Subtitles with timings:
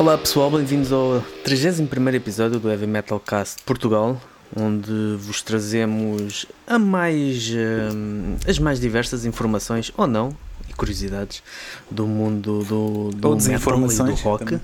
[0.00, 4.18] Olá pessoal, bem-vindos ao 31 episódio do Heavy Metal Cast Portugal,
[4.56, 7.50] onde vos trazemos a mais,
[7.92, 10.34] hum, as mais diversas informações, ou não,
[10.70, 11.42] e curiosidades
[11.90, 14.44] do mundo do, do Ou metal e do rock.
[14.46, 14.60] também.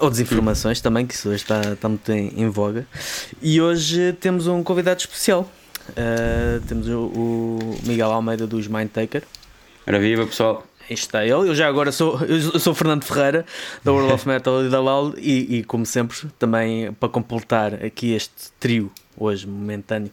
[0.00, 2.86] Ou desinformações também, que isso hoje está, está muito em, em voga.
[3.42, 5.50] E hoje temos um convidado especial.
[5.90, 9.22] Uh, temos o, o Miguel Almeida dos Mindtaker.
[9.86, 10.66] Ora viva pessoal.
[10.88, 11.32] Está ele.
[11.32, 13.44] Eu já agora sou, eu sou o Fernando Ferreira,
[13.82, 18.12] da World of Metal e da LOL, e, e como sempre, também para completar aqui
[18.12, 20.12] este trio, hoje momentâneo,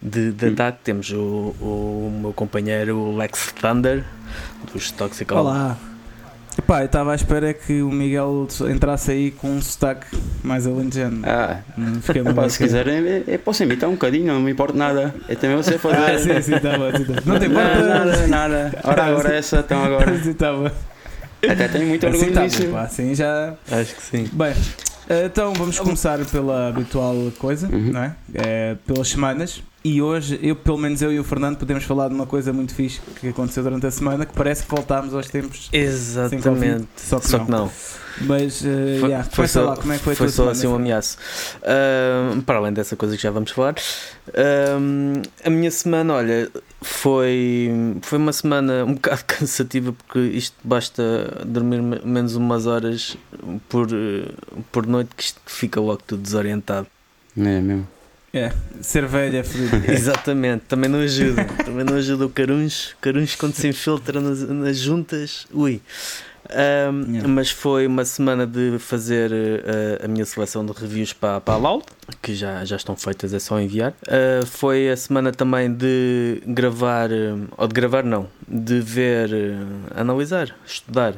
[0.00, 4.04] de, de ataque, temos o, o meu companheiro Lex Thunder,
[4.72, 5.40] dos Toxic All.
[5.40, 5.91] Olá.
[6.58, 10.06] Epá, eu estava à espera que o Miguel entrasse aí com um sotaque
[10.42, 11.22] mais alentejano.
[11.24, 14.52] Ah, Não Fiquei muito pá, se quiserem, é, é, posso imitar um bocadinho, não me
[14.52, 15.14] importa nada.
[15.28, 15.96] Eu também sei fazer.
[16.02, 16.90] Ah, sim, sim, está bom.
[16.94, 17.20] sim, tá bom.
[17.32, 17.80] Não tem importa.
[17.86, 18.78] nada, nada.
[18.84, 20.12] Ora, agora essa, então agora.
[20.22, 20.70] Sim, tá bom.
[21.48, 22.64] Até tenho muito Assim orgulho tá disso.
[22.66, 23.54] bom, pá, assim já.
[23.70, 24.28] Acho que sim.
[24.32, 24.52] Bem,
[25.08, 27.90] eh, então vamos começar pela habitual coisa, Uhum.
[27.92, 28.12] não é?
[28.34, 29.62] Eh, pelas semanas.
[29.84, 32.72] E hoje, eu, pelo menos eu e o Fernando, podemos falar de uma coisa muito
[32.72, 36.86] fixe que aconteceu durante a semana, que parece que voltámos aos tempos Exatamente.
[36.96, 37.44] Só que Só não.
[37.46, 37.70] que não.
[38.20, 40.74] Mas, eh, Foi, yeah, foi só, lá, como é que foi, foi só assim um
[40.76, 41.16] ameaço.
[41.64, 43.74] Ahm, para além dessa coisa que já vamos falar,
[44.36, 46.48] ahm, a minha semana, olha,
[46.80, 47.70] foi,
[48.02, 53.16] foi uma semana um bocado cansativa porque isto basta dormir me- menos umas horas
[53.68, 54.30] por, eh,
[54.70, 56.86] por noite que isto fica logo tudo desorientado.
[57.36, 57.88] É mesmo.
[58.34, 58.50] É,
[58.80, 59.90] ser velho é fodido.
[59.92, 61.44] Exatamente, também não ajuda.
[61.64, 62.96] Também não ajuda o caruncho.
[63.00, 65.82] Caruncho quando se infiltra nas, nas juntas, ui.
[66.50, 67.28] Ahm, Yeah.
[67.28, 71.56] Mas foi uma semana de fazer eh, a minha seleção de reviews para, para a
[71.56, 71.82] LAL,
[72.20, 73.94] que já, já estão feitas, é só enviar.
[74.08, 79.56] Ah, foi a semana também de gravar, eh, ou de gravar não, de ver, eh,
[79.94, 81.14] analisar, estudar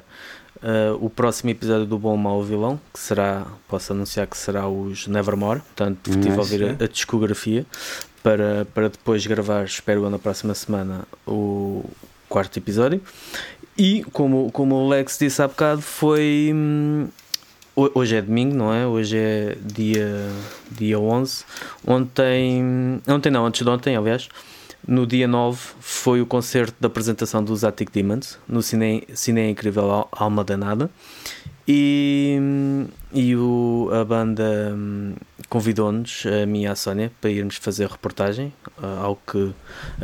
[0.65, 5.07] ah, o próximo episódio do Bom Mau Vilão, que será, posso anunciar que será os
[5.07, 6.41] Nevermore, portanto estive a Nice.
[6.41, 7.65] ouvir a, a discografia
[8.23, 11.85] para, para depois gravar, espero na próxima semana, o
[12.29, 13.01] quarto episódio.
[13.77, 16.51] E como, como o Lex disse há bocado, foi.
[16.55, 17.09] hum,
[17.77, 18.87] ho- Hoje é domingo, não é?
[18.87, 20.09] Hoje é dia,
[20.71, 21.45] dia 11.
[21.85, 23.01] Ontem.
[23.09, 24.29] Ontem não, antes de ontem, aliás.
[24.87, 29.91] No dia 9 foi o concerto da apresentação dos Attic Demons no Cine, Cine Incrível
[29.91, 30.91] Al- Alma Danada.
[31.67, 32.39] E,
[33.11, 35.15] e o, a banda hum,
[35.49, 38.53] convidou-nos, a mim e a Sónia, para irmos fazer reportagem,
[39.00, 39.50] algo que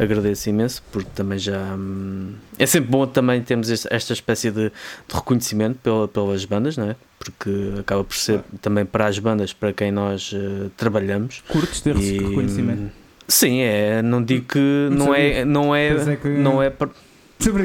[0.01, 5.15] agradeço imenso, porque também já hum, é sempre bom também termos esta espécie de, de
[5.15, 6.97] reconhecimento pela- pelas bandas, não é?
[7.19, 11.43] Porque acaba por ser também para as bandas para quem nós eh, trabalhamos.
[11.49, 12.91] Curtes ter E, reconhecimento.
[13.31, 16.73] Sim, é, não digo que Não não é, não Pensei é, que- não é,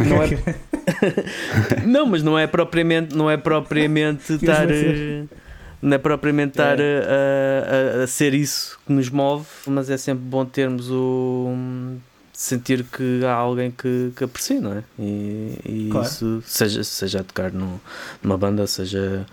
[0.07, 0.29] não é-
[1.85, 5.23] não, mas não é propriamente, não é propriamente estar, eh,
[5.81, 10.23] não é propriamente estar a, a- a ser isso que nos move, mas é sempre
[10.23, 11.53] bom termos o
[12.35, 14.83] sentir que há alguém que, que aprecia, não é?
[14.99, 16.05] E, e Claro.
[16.07, 17.79] isso, seja, seja a tocar no-
[18.21, 19.25] numa banda, seja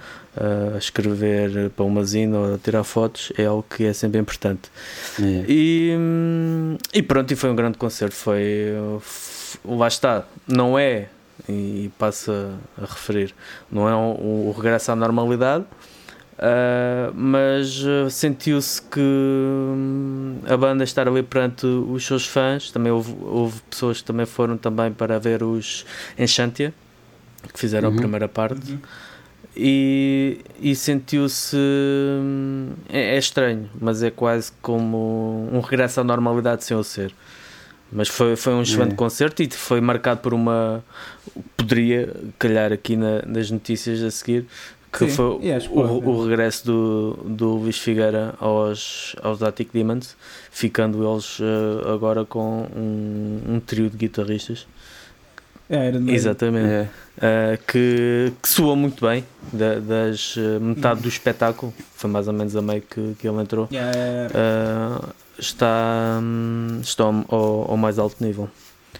[0.75, 4.71] a escrever para uma zina ou a tirar fotos, é algo que é sempre importante.
[5.21, 5.45] É.
[5.49, 5.97] E,
[6.95, 8.15] e pronto, e foi um grande concerto.
[8.15, 8.73] Foi.
[9.65, 11.09] Lá está, não é,
[11.49, 13.35] e passo a, a referir,
[13.71, 15.65] não é o, o regresso à normalidade,
[16.43, 22.93] uh, mas uh, sentiu-se que hum, a banda estar ali perante os seus fãs, também
[22.93, 25.85] houve, houve pessoas que também foram também para ver os
[26.19, 26.75] Enchantia,
[27.53, 27.95] que fizeram Uhum.
[27.95, 28.79] a primeira parte Uhum.
[29.57, 36.65] e, e sentiu-se hum, é, é estranho, mas é quase como um regresso à normalidade
[36.65, 37.15] sem o ser.
[37.95, 38.97] Mas foi, foi um excelente É.
[38.97, 40.83] concerto e foi marcado por uma
[41.59, 44.47] poderia calhar aqui na- nas notícias a seguir
[44.93, 50.15] que Sim, foi que o, o regresso do, do Luís Figueira aos, aos Attic Demons,
[50.51, 54.67] ficando eles eh, agora com um, um trio de guitarristas.
[55.71, 55.99] É, era.
[56.13, 56.69] Exatamente.
[56.69, 56.89] É.
[57.17, 62.35] Uh, que, que soa muito bem da- das uh, metade do espetáculo, foi mais ou
[62.35, 63.69] menos a meio que, que ele entrou.
[63.73, 64.29] Yeah.
[64.29, 65.09] Uh,
[65.39, 66.21] está,
[66.83, 68.51] está ao, ao- ao mais alto nível.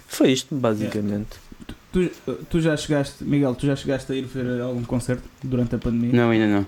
[0.07, 1.42] Foi isto, basicamente.
[1.93, 2.11] Tu,
[2.49, 6.13] tu já chegaste, Miguel, tu já chegaste a ir ver algum concerto durante a pandemia?
[6.13, 6.67] Não, ainda não.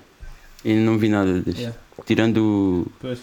[0.65, 1.59] Ainda não vi nada disso.
[1.59, 3.19] Yeah, Tirando pois.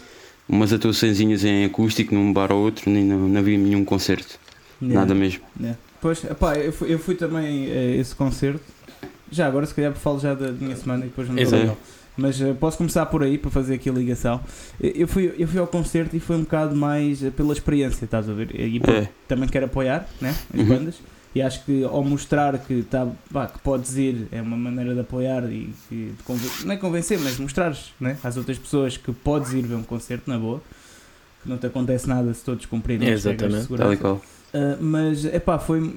[0.48, 4.38] umas atuaçõezinhas em acústico num bar ou outro, nem não, não vi nenhum concerto.
[4.80, 5.00] Yeah.
[5.00, 5.42] Nada mesmo.
[5.60, 5.78] Yeah.
[6.00, 8.60] Pois, epá, eu fui, eu fui também a esse concerto.
[9.30, 11.76] Já agora, se calhar, falo já da minha semana e depois não Exato.
[12.16, 14.40] Mas eh, posso começar por aí para fazer aqui a ligação.
[14.80, 18.04] Eu eu fui, eu fui ao concerto e foi um bocado mais eh, pela experiência,
[18.04, 18.50] estás a ver?
[18.54, 19.08] E É.
[19.26, 20.66] também quero apoiar né, as Uhum.
[20.66, 20.94] bandas.
[21.34, 25.00] E acho que ao mostrar que, tá, pá, que podes ir é uma maneira de
[25.00, 26.14] apoiar e que,
[26.64, 30.28] não é convencer, mas mostrares né, às outras pessoas que podes ir ver um concerto
[30.28, 30.60] na boa,
[31.42, 34.02] que não te acontece nada se todos cumprirem as regras de Exatamente, segurança.
[34.02, 34.16] Tal.
[34.52, 35.94] Uh, mas é pá, foi.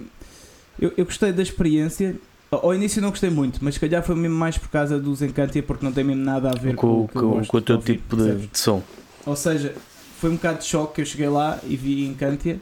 [0.79, 2.15] Eu, eu gostei da experiência.
[2.49, 5.61] Ao início não gostei muito, mas se calhar foi mesmo mais por causa dos Encantia,
[5.61, 8.47] porque não tem mesmo nada a ver com, com, com, com o teu tipo de,
[8.47, 8.81] de som.
[9.25, 9.75] Ou seja,
[10.19, 12.57] foi um bocado de choque que eu cheguei lá e vi Encantia.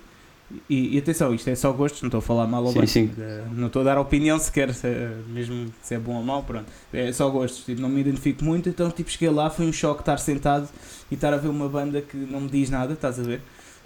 [0.69, 2.87] E, e atenção, isto é só gostos, não estou a falar mal ou Sim, bem.
[2.87, 3.05] sim.
[3.17, 6.43] Uh, Não estou a dar opinião sequer, se, é- mesmo se é bom ou mau,
[6.43, 6.65] pronto.
[6.93, 10.01] É só gostos, tipo, não me identifico muito, então tipo, cheguei lá, foi um choque
[10.01, 10.67] estar sentado
[11.09, 13.41] e estar a ver uma banda que não me diz nada, estás a ver?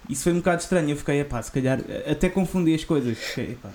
[0.10, 3.52] Isso foi um bocado estranho, eu fiquei, epá, se calhar, até confundi as coisas, fiquei,
[3.54, 3.70] epá,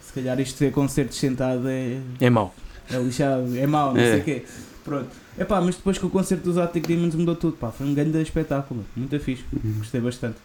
[0.00, 2.54] se calhar isto de ter concertos sentado é, É mau.
[2.90, 4.10] é lixado, é mau, não É.
[4.12, 4.44] sei o quê.
[4.84, 5.08] Pronto.
[5.38, 8.20] Epá, mas depois que o concerto dos Arctic Demons mudou tudo, pá, foi um grande
[8.20, 9.44] espetáculo, muito fixe,
[9.78, 10.36] gostei bastante.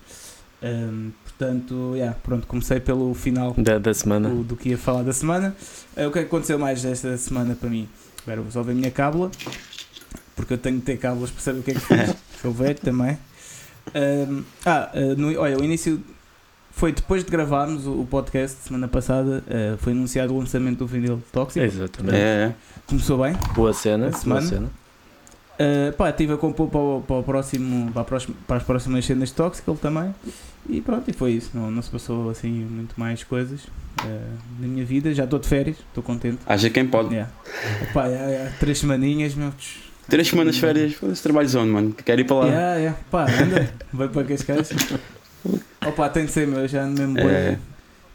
[0.62, 4.28] Ahm, portanto, yeah, pronto, comecei pelo final Da, da semana.
[4.30, 5.56] do, do que ia falar da semana.
[5.96, 7.88] Eh, o que é que aconteceu mais desta semana para mim?
[8.18, 9.30] Espera, vou só ver a minha cábula,
[10.36, 12.16] porque eu tenho que ter cábulas para saber o que é que fiz.
[12.42, 13.18] Sou velho também.
[13.94, 16.02] Ahm, ah, eh, no- olha, o início
[16.72, 20.88] foi depois de gravarmos o, o podcast semana passada, eh, foi anunciado o lançamento do
[20.88, 21.64] vinil tóxico.
[21.64, 22.16] Exatamente.
[22.16, 22.20] É,
[22.50, 22.56] é.
[22.88, 23.34] Começou bem.
[23.56, 24.08] Boa cena.
[24.08, 24.42] A Boa semana.
[24.48, 24.70] cena.
[25.60, 29.06] Uh, pá, estive a compor para, o, para, o próximo, para, próxima- para as próximas
[29.06, 30.14] cenas de Toxical também.
[30.70, 31.52] E pronto, e foi isso.
[31.54, 35.14] Não, não se passou assim muito mais coisas uh, na minha vida.
[35.14, 36.40] Já estou de férias, estou contente.
[36.46, 37.10] Haja quem pode.
[37.14, 37.32] Yeah.
[37.94, 38.06] Pá,
[38.60, 39.52] três semaninhas, meu.
[40.10, 41.94] Três semanas de férias, foda-se, trabalho zone, mano.
[41.94, 42.46] Quero ir para lá.
[42.48, 43.00] Yeah, yeah.
[43.10, 44.70] Pá, anda, vai para Cascais.
[45.86, 46.68] Opa, tem de ser, meu.
[46.68, 47.30] Já ando mesmo.
[47.30, 47.58] É,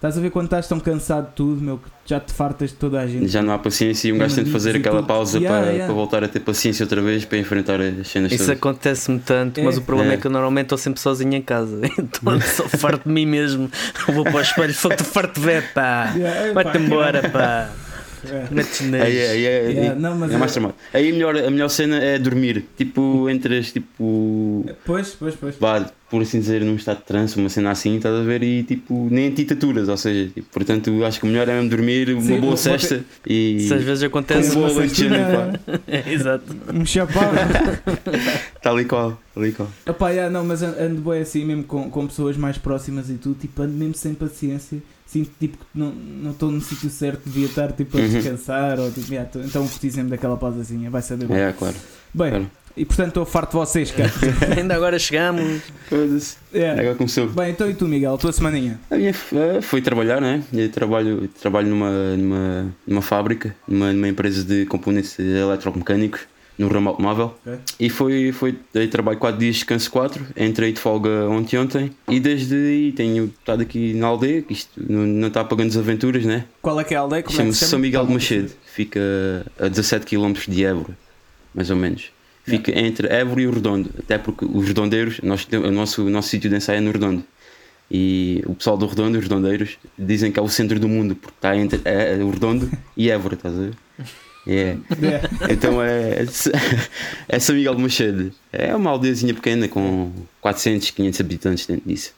[0.03, 2.77] Estás a ver quando estás tão cansado de tudo, meu, que já te fartas de
[2.77, 3.29] toda a gente.
[3.29, 5.07] já não há paciência e um gajo tem de fazer aquela tudo.
[5.07, 5.85] pausa Yeah, para, yeah.
[5.87, 8.59] para voltar a ter paciência outra vez para enfrentar as cenas Isso todas.
[8.59, 9.79] acontece-me tanto, mas É.
[9.79, 10.15] o problema é.
[10.15, 10.17] É.
[10.17, 11.81] que eu normalmente estou sempre sozinho em casa.
[11.97, 13.71] Então sou farto de mim mesmo.
[14.09, 16.13] Eu vou para o espelho, sou te farto de ver, pá.
[16.19, 17.71] Yeah, é, Vai-te embora, pá.
[18.29, 18.47] É.
[18.53, 20.75] Metes Aí, aí, aí, aí, Yeah, não, mas é mais tramado.
[20.93, 22.67] Aí a melhor, a melhor cena é dormir.
[22.77, 25.55] Tipo, entras, tipo, Pois, pois, pois.
[25.61, 28.43] vá, por assim dizer, num estado de trance, uma cena assim, estás a ver?
[28.43, 32.11] E tipo, nem antitaturas, ou seja, tipo, portanto, acho que o melhor é mesmo dormir,
[32.13, 33.57] uma Sim, boa vou- cesta e.
[33.57, 34.51] Isso às vezes acontece.
[34.51, 36.45] Com boa Uma lanchina, cestinha, Exato.
[36.73, 37.23] Um chapéu.
[38.63, 39.69] Tal e qual, tal e qual.
[39.87, 43.15] Epá, yeah, não, mas an- ando bem assim mesmo com, com pessoas mais próximas e
[43.15, 44.79] tudo, tipo, ando mesmo sem paciência.
[45.07, 48.09] Sinto tipo que não não estou no sítio certo, devia estar tipo a Uhum.
[48.09, 48.79] descansar.
[48.79, 51.37] Ou, tipo, yeah, tô- então preciso daquela pausazinha, vai saber bem.
[51.39, 51.75] É, claro.
[52.15, 52.51] Bem, claro.
[52.77, 54.11] E portanto estou farto de vocês, cara.
[54.57, 55.61] Ainda agora chegamos.
[56.55, 56.81] Yeah.
[56.81, 57.29] Agora começou.
[57.29, 58.79] Bem, então e tu, Miguel, a tua semaninha?
[58.91, 60.43] A minha f- eh, foi trabalhar, né?
[60.53, 66.21] Eu trabalho, trabalho numa, numa, numa fábrica, numa, numa empresa de componentes eletromecânicos,
[66.59, 67.35] no ramo automóvel.
[67.47, 67.59] Ok.
[67.81, 70.25] E foi, foi dei trabalho 4 dias, descanso 4.
[70.37, 71.91] Entrei de folga ontem ontem.
[72.09, 76.25] E desde aí tenho estado aqui na aldeia, que isto não, não está pagando desaventuras,
[76.25, 76.45] né?
[76.61, 77.23] Qual é que é a aldeia?
[77.23, 77.71] Como é que Chama-se se chama?
[77.71, 78.51] São Miguel de Machado.
[78.67, 79.01] Fica
[79.59, 80.97] a 17 km de Évora,
[81.55, 82.11] mais ou menos.
[82.45, 83.91] Fica entre Évora e o Redondo.
[83.99, 87.25] Até porque os redondeiros, nós, o nosso, o nosso sítio de ensaio é no Redondo.
[87.91, 91.37] E o pessoal do Redondo, os redondeiros, dizem que é o centro do mundo, porque
[91.37, 93.75] está entre é, é o Redondo e Évora, estás a ver?
[94.47, 94.77] É.
[95.01, 95.29] Yeah.
[95.51, 96.25] Então é,
[97.29, 98.33] é São Miguel de Machado.
[98.53, 102.13] É uma aldeiazinha pequena com 400, 500 habitantes dentro disso.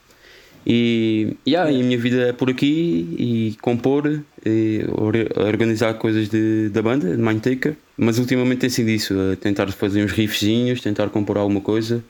[0.66, 6.28] E, yeah, e a minha vida é por aqui e compor, e or- organizar coisas
[6.28, 7.74] de, da banda, de Mindtaker.
[7.96, 12.02] Mas ultimamente tem sido isso, a tentar fazer uns riffzinhos, tentar compor alguma coisa,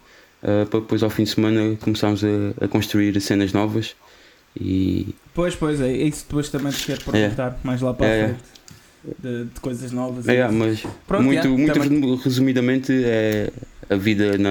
[0.43, 3.95] eh, para depois ao fim de semana começarmos a, a construir cenas novas.
[4.59, 8.15] E Pois, pois, é isso depois também te quero perguntar mais lá para É, a
[8.15, 8.27] é.
[8.29, 8.55] frente.
[9.23, 10.27] De, de coisas novas.
[10.27, 13.51] É, mas Pronto, muito, muito também- resumidamente é
[13.89, 14.51] a vida, na,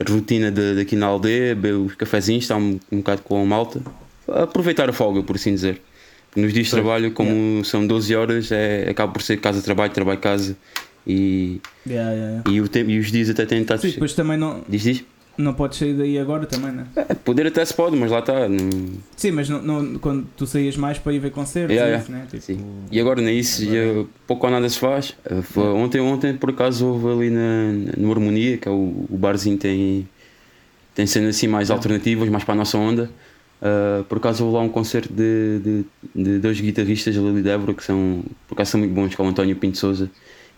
[0.00, 3.44] a rotina de, daqui na aldeia, beber os cafezinhos, estar um, um bocado com a
[3.44, 3.80] malta,
[4.28, 5.80] aproveitar a folga, por assim dizer.
[6.34, 10.56] Nos dias de trabalho, como são 12 horas, é, acaba por ser casa-trabalho, trabalho-casa
[11.06, 12.50] e, Yeah, yeah, yeah.
[12.50, 13.80] e, o tempo, e os dias até têm estado.
[13.80, 15.04] Sim, depois também não, Diz, diz?
[15.38, 16.86] Não podes sair daí agora também, né?
[16.96, 18.34] É, poder até se pode, mas lá está.
[19.16, 22.02] Sim, mas não, não- quando tu saías mais para ir ver concertos, Yeah, é yeah.
[22.02, 22.26] isso, né?
[22.56, 22.66] Tipo.
[22.90, 25.14] E agora nem isso, Agora- já pouco ou nada se faz.
[25.44, 29.56] Foi- Ontem, ontem por acaso houve ali na, no Harmonia, que é o, o barzinho
[29.58, 30.08] tem,
[30.94, 31.74] tem cenas assim mais Ah.
[31.74, 33.10] alternativas, mais para a nossa onda.
[33.60, 37.72] Uh, por acaso houve lá um concerto de, de, de dois guitarristas ali de Évora
[37.72, 40.10] que são, por acaso são muito bons, que é o António Pinto Souza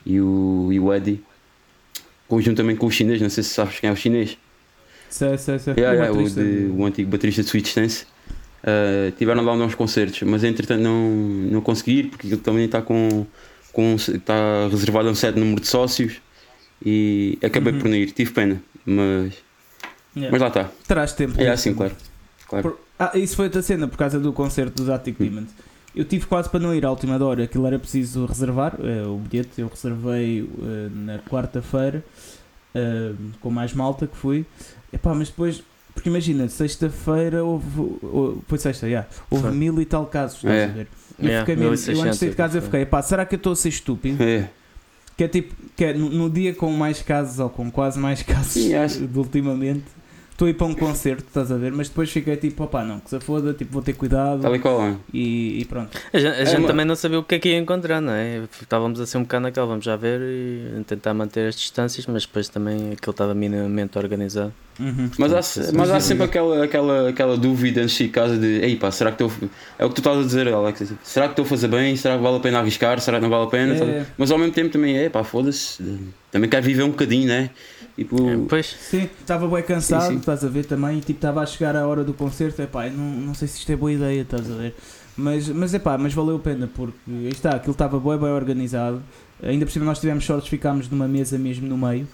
[0.04, 1.23] e o, e o Eddie.
[2.26, 4.37] Conjuntamente com o chinês, não sei se sabes quem é o chinês.
[5.11, 5.75] Sei, sei, sei.
[5.77, 8.07] Yeah, O yeah, o, de- o antigo baterista de Sweet Stance.
[8.61, 12.83] Uh, tiveram lá uns concertos, mas entretanto não, não consegui ir porque ele também está
[12.83, 13.25] com,
[13.73, 16.15] com está reservado a um certo número de sócios
[16.85, 17.79] e acabei Uhum.
[17.79, 19.33] por não ir, tive pena, mas,
[20.17, 20.33] Yeah.
[20.33, 20.71] mas lá está.
[20.88, 21.41] Terás tempo.
[21.41, 21.95] É assim, claro.
[22.49, 22.71] claro.
[22.71, 25.50] Por- Ah, isso foi outra cena por causa do concerto dos Attic Demons.
[25.95, 29.19] eu tive quase para não ir à última hora, aquilo era preciso reservar eh, o
[29.19, 32.05] bilhete, eu reservei eh, na quarta-feira
[32.75, 34.45] eh, com mais malta que fui,
[34.92, 35.62] Epá, mas depois,
[35.95, 37.66] porque imagina, sexta-feira houve,
[38.02, 39.52] ou- foi sexta, yeah, houve Foi.
[39.52, 40.64] mil e tal casos, estás É.
[40.64, 40.88] a ver?
[41.18, 43.26] Eu, Yeah, fiquei mesmo, eu antes de 1600 sair de casa eu fiquei, pá, será
[43.26, 44.23] que eu estou a ser estúpido?
[44.23, 44.49] É.
[45.16, 48.23] Que é tipo, que é no, no dia com mais casos ou com quase mais
[48.23, 49.04] casos Sim, acho.
[49.07, 49.85] de ultimamente,
[50.38, 51.73] estou a ir para um concerto, estás a ver?
[51.73, 54.61] Mas depois fiquei tipo, opá, não, que se foda, tipo, vou ter cuidado Tal e
[54.61, 54.95] qual, é.
[55.12, 55.99] e, e pronto.
[56.12, 56.66] A gente, a gente mano.
[56.68, 58.45] também não sabia o que é que ia encontrar, não é?
[58.62, 62.49] Estávamos assim um bocado naquela, vamos já ver e tentar manter as distâncias, mas depois
[62.49, 64.54] também aquilo estava minimamente organizado.
[64.78, 65.11] Uhum.
[65.18, 68.92] Mas há, mas há sempre aquela, aquela, aquela dúvida antes de casa de ei pá,
[68.92, 69.50] será que estou.
[69.76, 70.92] É o que tu estás a dizer, Alex.
[71.02, 71.97] Será que estou a fazer bem?
[71.97, 73.00] Será que vale a pena arriscar?
[73.00, 73.75] Será que não vale a pena?
[73.75, 74.07] É.
[74.16, 75.83] Mas ao mesmo tempo também é pá, foda-se.
[76.30, 77.50] Também quero viver um bocadinho, né?
[77.99, 80.19] Tipo, Pois, Sim, estava bem cansado, Sim, sim.
[80.21, 82.93] estás a ver também, e tipo, estava a chegar a hora do concerto, epá, eu
[82.93, 84.76] não, não sei se isto é boa ideia, estás a ver?
[85.17, 89.02] Mas, mas epá, mas valeu a pena, porque aí está, aquilo estava bem, bem organizado,
[89.43, 92.07] ainda por cima nós tivemos sorte, ficámos numa mesa mesmo no meio,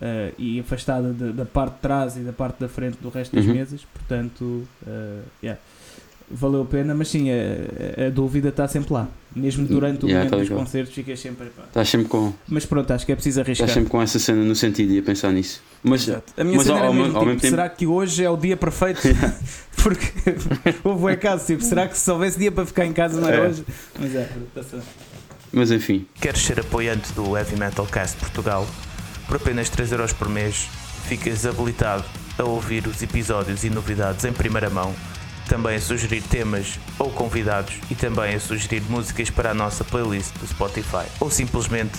[0.00, 3.34] eh, e afastada da, da parte de trás e da parte da frente do resto
[3.34, 3.54] das Uhum.
[3.54, 5.60] mesas, portanto, eh, yeah,
[6.34, 10.28] valeu a pena, mas sim, a, a dúvida está sempre lá, mesmo durante o Yeah,
[10.28, 11.62] momento tá dos concertos, fiquei sempre, epá.
[11.66, 13.66] estás sempre com, Mas pronto, acho que é preciso arriscar.
[13.66, 15.62] estás sempre com essa cena no sentido e a pensar nisso.
[15.82, 16.32] Mas Exato.
[16.36, 17.86] A minha mas cena ao- era ao mesmo, mesmo- ao tipo, mesmo tempo- será que
[17.86, 19.00] hoje é o dia perfeito?
[19.82, 20.06] Porque
[20.84, 23.36] houve um caso, tipo, será que se houvesse dia para ficar em casa não era
[23.44, 23.48] É.
[23.48, 23.64] hoje?
[23.98, 24.80] Mas é, bem.
[25.52, 28.66] Mas enfim, Queres ser apoiante do Heavy Metal Cast Portugal?
[29.28, 30.68] Por apenas 3€ por mês,
[31.08, 32.04] ficas habilitado
[32.38, 34.92] a ouvir os episódios e novidades em primeira mão,
[35.48, 40.32] também a sugerir temas ou convidados e também a sugerir músicas para a nossa playlist
[40.38, 41.04] do Spotify.
[41.20, 41.98] Ou simplesmente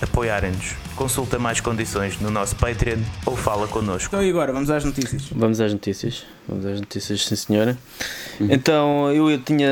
[0.00, 0.74] apoiarem-nos.
[0.94, 4.08] Consulta mais condições no nosso Patreon ou fala connosco.
[4.08, 5.28] Então e agora, vamos às notícias.
[5.32, 6.24] vamos às notícias.
[6.48, 7.76] Vamos às notícias, sim senhora.
[8.40, 8.48] Uhum.
[8.50, 9.68] Então, eu, eu tinha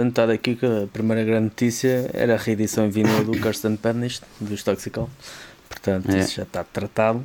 [0.00, 4.22] anotado aqui que a primeira grande notícia era a reedição em vinil do Kirsten Punished,
[4.40, 5.08] dos Toxical.
[5.68, 6.18] Portanto, É.
[6.20, 7.22] isso já está tratado.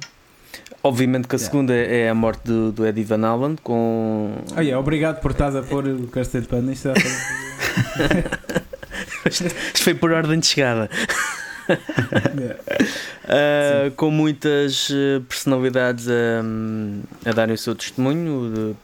[0.84, 1.52] Obviamente que a Yeah.
[1.52, 4.36] segunda é a morte do, do Eddie Van Halen com...
[4.56, 6.70] Olha, obrigado por estás a pôr o Kirsten Pan.
[6.72, 6.94] Isto é...
[9.30, 10.90] Isto foi por ordem de chegada.
[13.24, 18.76] Uh, com muitas uh, personalidades a, a darem o seu testemunho, de,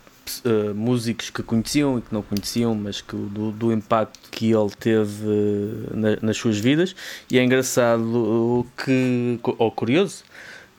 [0.50, 4.70] uh, músicos que conheciam e que não conheciam, mas que, do, do impacto que ele
[4.80, 6.96] teve uh, na- nas suas vidas.
[7.30, 10.24] E é engraçado que, ou curioso,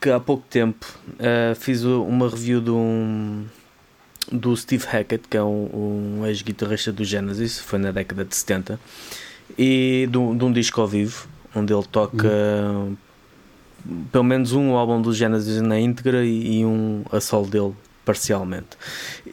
[0.01, 3.45] que há pouco tempo uh, fiz uma review de um.
[4.31, 8.79] Do Steve Hackett, que é um, um ex-guitarrista do Genesis, foi na década de 70,
[9.57, 12.29] e de um, de um disco ao vivo, onde ele toca
[14.11, 17.73] pelo menos um álbum do Genesis na íntegra e, e um a solo dele
[18.05, 18.77] parcialmente.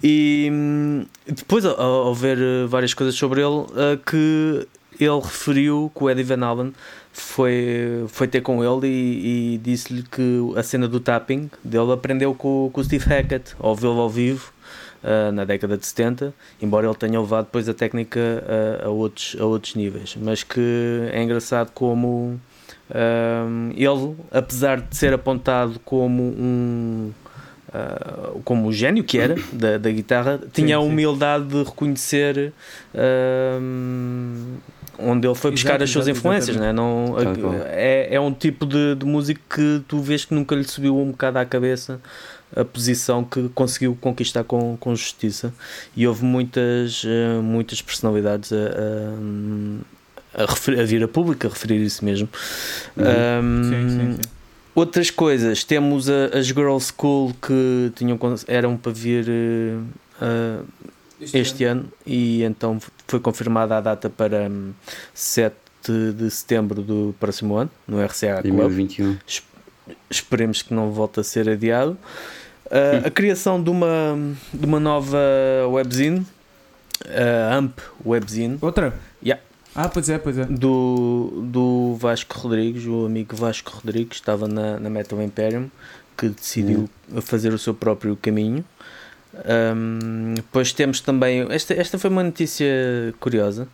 [0.02, 4.66] E hum, depois, ao, ao ver várias coisas sobre ele, eh, que
[5.00, 6.74] ele referiu que o Eddie Van Halen
[7.20, 12.34] foi, foi ter com ele e, e disse-lhe que a cena do tapping dele aprendeu
[12.34, 14.52] com, com o Steve Hackett, ao vê-lo ao vivo.
[15.02, 18.20] eh, na década de 70, embora ele tenha levado depois a técnica
[18.82, 22.40] a, a outros, a outros níveis, mas que é engraçado como
[22.90, 27.12] um, ele, apesar de ser apontado como um
[27.68, 30.88] uh, como o gênio que era da, da guitarra, tinha a sim.
[30.88, 32.52] humildade de reconhecer
[33.60, 34.56] um,
[34.98, 36.72] onde ele foi buscar Exato, as suas exato, influências, né?
[36.72, 37.14] não
[37.70, 41.10] é, é um tipo de, de músico que tu vês que nunca lhe subiu um
[41.12, 42.00] bocado à cabeça
[42.56, 45.52] a posição que conseguiu conquistar com, com justiça
[45.94, 48.56] e houve muitas, eh, muitas personalidades a,
[50.34, 52.26] a, a, refer- a vir a público a referir isso mesmo.
[52.96, 54.28] Um, Sim, sim, sim.
[54.74, 60.58] Outras coisas, temos a- as Girl School que tinham, eram para vir eh,
[61.20, 64.72] ah, este ano e então foi confirmada a data para hum,
[65.14, 65.54] 7
[66.14, 68.56] de setembro do próximo ano no RCA Club.
[68.56, 69.16] 2021.
[70.10, 71.96] Esperemos que não volte a ser adiado.
[72.66, 74.18] Uh, a criação de uma,
[74.52, 75.18] de uma nova
[75.70, 76.26] webzine,
[77.06, 78.94] a AMP Webzine, Outra?
[79.22, 79.42] Yeah.
[79.74, 80.44] Ah, pois é, pois é.
[80.44, 85.70] do, do Vasco Rodrigues, o amigo Vasco Rodrigues, estava na, na Metal Imperium,
[86.16, 86.90] que decidiu
[87.22, 88.64] fazer o seu próprio caminho.
[89.34, 91.46] Um, depois temos também.
[91.50, 92.66] Esta, esta foi uma notícia
[93.20, 93.68] curiosa.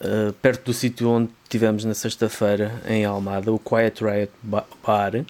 [0.00, 5.24] uh, perto do sítio onde tivemos na sexta-feira, em Almada, o Quiet Riot Ba- Bar,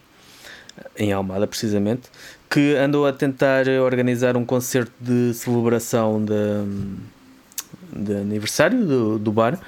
[0.96, 2.02] em Almada precisamente,
[2.48, 9.58] que andou a tentar organizar um concerto de celebração de, de aniversário do, do bar.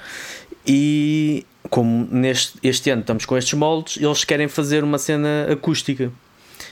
[0.65, 6.11] E como neste este ano estamos com estes moldes, eles querem fazer uma cena acústica.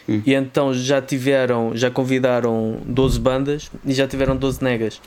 [0.10, 0.22] Hum.
[0.26, 5.02] E então já tiveram, já convidaram 12 bandas e já tiveram 12 negas.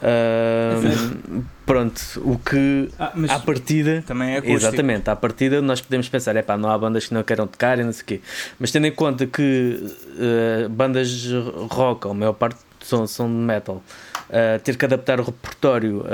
[0.00, 4.02] Ahm, pronto, o que Ah, à partida.
[4.06, 4.56] também é acústico.
[4.58, 7.78] Exatamente, à partida nós podemos pensar, é pá, não há bandas que não queiram tocar
[7.78, 8.20] e não sei o quê.
[8.58, 9.78] Mas tendo em conta que
[10.18, 11.26] eh, bandas
[11.70, 13.82] rock, a maior parte são, são de metal,
[14.30, 16.04] eh, ter que adaptar o repertório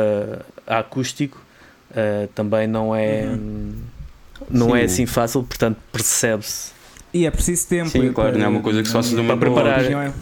[0.66, 1.40] a acústico
[1.94, 3.36] eh, também não é.
[4.50, 4.78] Não Sim.
[4.78, 6.72] é assim fácil, portanto percebe-se.
[7.14, 7.88] E é preciso tempo.
[7.90, 9.78] Sim, claro, para- não é uma coisa que se faça de uma Para preparar.
[9.80, 10.12] opinião é-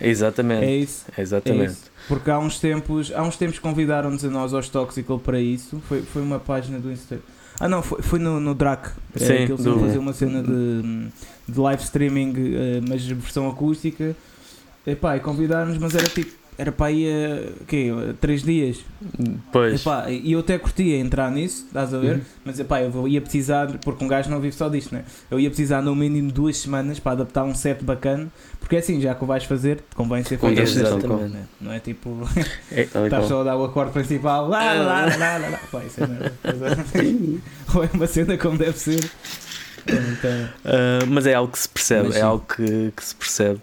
[0.00, 1.04] Exatamente, É isso.
[1.16, 1.72] É exatamente.
[1.72, 1.84] isso.
[2.08, 5.80] Porque há uns tempos, há uns tempos convidaram-nos a nós aos Toxical para isso.
[5.88, 7.24] Foi, foi uma página do Instagram.
[7.60, 8.88] Ah não, foi, foi no, no Drac.
[9.14, 11.08] É, Sim, que eles do- iam fazer uma cena de,
[11.48, 14.16] de live streaming, eh, mas versão acústica.
[14.86, 17.90] Epá, e convidaram-nos, mas era tipo, era para aí a quê?
[18.10, 18.78] A três dias.
[19.50, 22.16] Pois, Epá, e eu até curtia entrar nisso, estás a ver?
[22.16, 22.20] Uhum.
[22.44, 25.04] Mas epá, eu vou- ia precisar, porque um gajo não vive só disto, né?
[25.30, 28.28] Eu ia precisar no mínimo duas semanas para adaptar um set bacana,
[28.60, 31.32] porque é assim, já que o vais fazer, convém ser feito exatamente.
[31.32, 31.44] né?
[31.60, 32.16] Não é tipo,
[32.70, 35.60] e estás só a dar o acorde principal, lá, lá, lá, lá, lá.
[35.70, 36.32] Pá, isso é merda.
[37.74, 39.00] Ou é uma cena como deve ser.
[39.86, 43.60] Então, Ah, mas é algo que se percebe, Mas é algo que, que se percebe.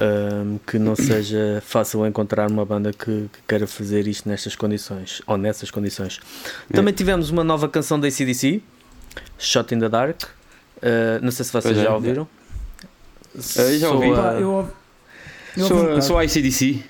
[0.00, 5.22] Ahm, que não seja fácil encontrar uma banda que, que queira fazer isto nestas condições
[5.26, 6.20] ou nessas condições.
[6.70, 6.74] É.
[6.74, 8.62] Também tivemos uma nova canção da ACDC,
[9.38, 10.22] Shot in the Dark.
[10.82, 11.82] Ah, não sei se vocês Pois é.
[11.84, 12.28] já ouviram.
[13.56, 14.06] Eu já ouvi.
[14.08, 14.70] Sou a- eu, ouvi-
[15.56, 16.82] eu um Sou, sou a ICDC.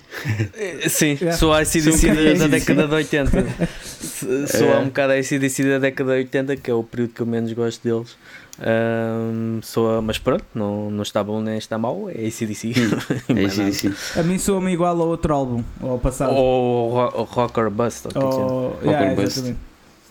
[0.55, 1.33] Eh, Sim, Yeah.
[1.37, 3.39] sou a Sou um da, da década de 80.
[4.01, 4.79] S- Sou É.
[4.79, 7.51] um bocado a ACDC da década de 80, que é o período que eu menos
[7.53, 8.17] gosto deles.
[8.59, 12.73] Ahm, sou a- mas pronto, não, não está bom nem está mau, é ACDC.
[13.29, 13.71] É Mais nada.
[13.71, 14.19] ICDC.
[14.21, 16.33] A mim soa-me igual ao outro álbum, ao passado.
[16.35, 18.43] Ou ro- ou Rocker Bust, ou o que é que é.
[18.43, 19.39] Ou- yeah, Rocker Bust.
[19.39, 19.59] exatamente.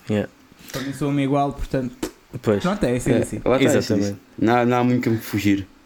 [0.09, 0.29] Yeah.
[0.71, 2.61] Para mim soa-me igual, portanto, Pois.
[2.63, 4.17] pronto, é assim, É, está, Exatamente.
[4.37, 5.67] Não, há- não há muito como fugir.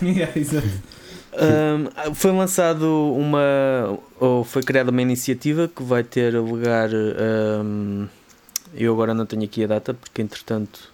[0.00, 0.68] Yeah, exato.
[1.34, 8.06] Ahm, foi lançado uma ou foi criada uma iniciativa que vai ter lugar ahm,
[8.74, 10.92] eu agora não tenho aqui a data porque entretanto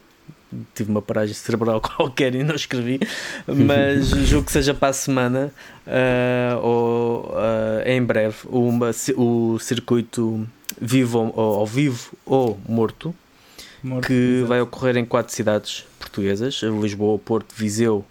[0.75, 3.01] tive uma paragem cerebral qualquer e não escrevi
[3.47, 5.53] mas julgo que seja para a semana
[5.87, 10.47] ah, ou ah, em breve uma, o circuito
[10.81, 13.15] vivo ou, ao vivo ou morto
[13.83, 14.47] Morto, que exato.
[14.49, 18.03] vai ocorrer em quatro cidades portuguesas: Lisboa, Porto, Viseu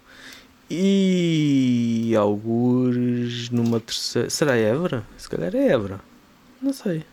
[0.70, 4.30] e alguns numa terceira.
[4.30, 5.04] Será Évora?
[5.18, 6.00] Se calhar é Évora.
[6.62, 7.04] Não sei.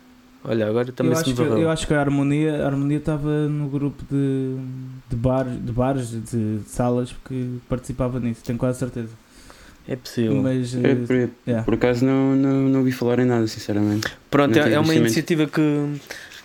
[0.43, 2.97] Olha, agora também eu, se acho me que, eu acho que a Harmonia a Harmonia
[2.97, 4.55] estava no grupo de,
[5.09, 9.09] de, bar, de bares, de, salas que participava nisso, tenho quase certeza.
[9.87, 10.41] É possível.
[10.41, 11.15] Mas É, eh, por,
[11.47, 11.63] yeah.
[11.63, 14.07] por acaso não, não, não ouvi falar em nada, sinceramente.
[14.29, 15.61] Pronto, não é, é uma iniciativa que,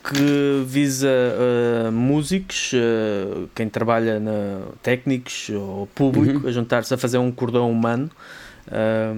[0.05, 6.49] que visa ah, músicos, ah, quem trabalha na técnicos ou público, Uhum.
[6.49, 8.11] a juntar-se a fazer um cordão humano
[8.71, 9.13] ah,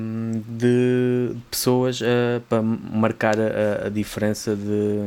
[0.47, 4.99] de pessoas ah, para marcar a, a diferença de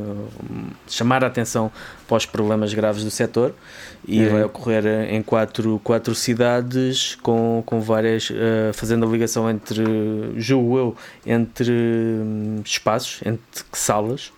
[0.88, 1.71] chamar a atenção
[2.08, 3.54] para os problemas graves do setor.
[4.08, 4.30] E Uhum.
[4.32, 9.84] vai ocorrer em quatro, quatro cidades com, com várias ah, fazendo a ligação entre
[10.38, 14.32] julgo eu entre hum, espaços entre salas.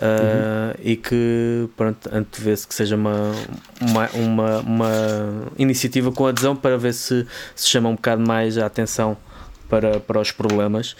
[0.00, 3.32] Ah, e que pronto, antevê-se que seja uma,
[3.80, 4.90] uma, uma, uma
[5.58, 9.16] iniciativa com adesão para ver se se chama um bocado mais a atenção
[9.70, 10.96] para, para os problemas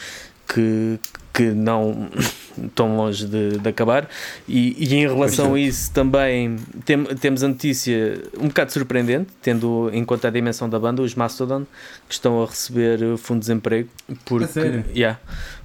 [0.53, 0.99] que,
[1.33, 2.09] que não
[2.65, 4.09] estão longe de, de acabar.
[4.49, 9.91] E, e em relação a isso também tem- temos a notícia um bocado surpreendente tendo
[9.93, 11.65] em conta a dimensão da banda, os Mastodon
[12.09, 13.89] que estão a receber uh, fundo de desemprego
[14.25, 15.19] porque, yeah,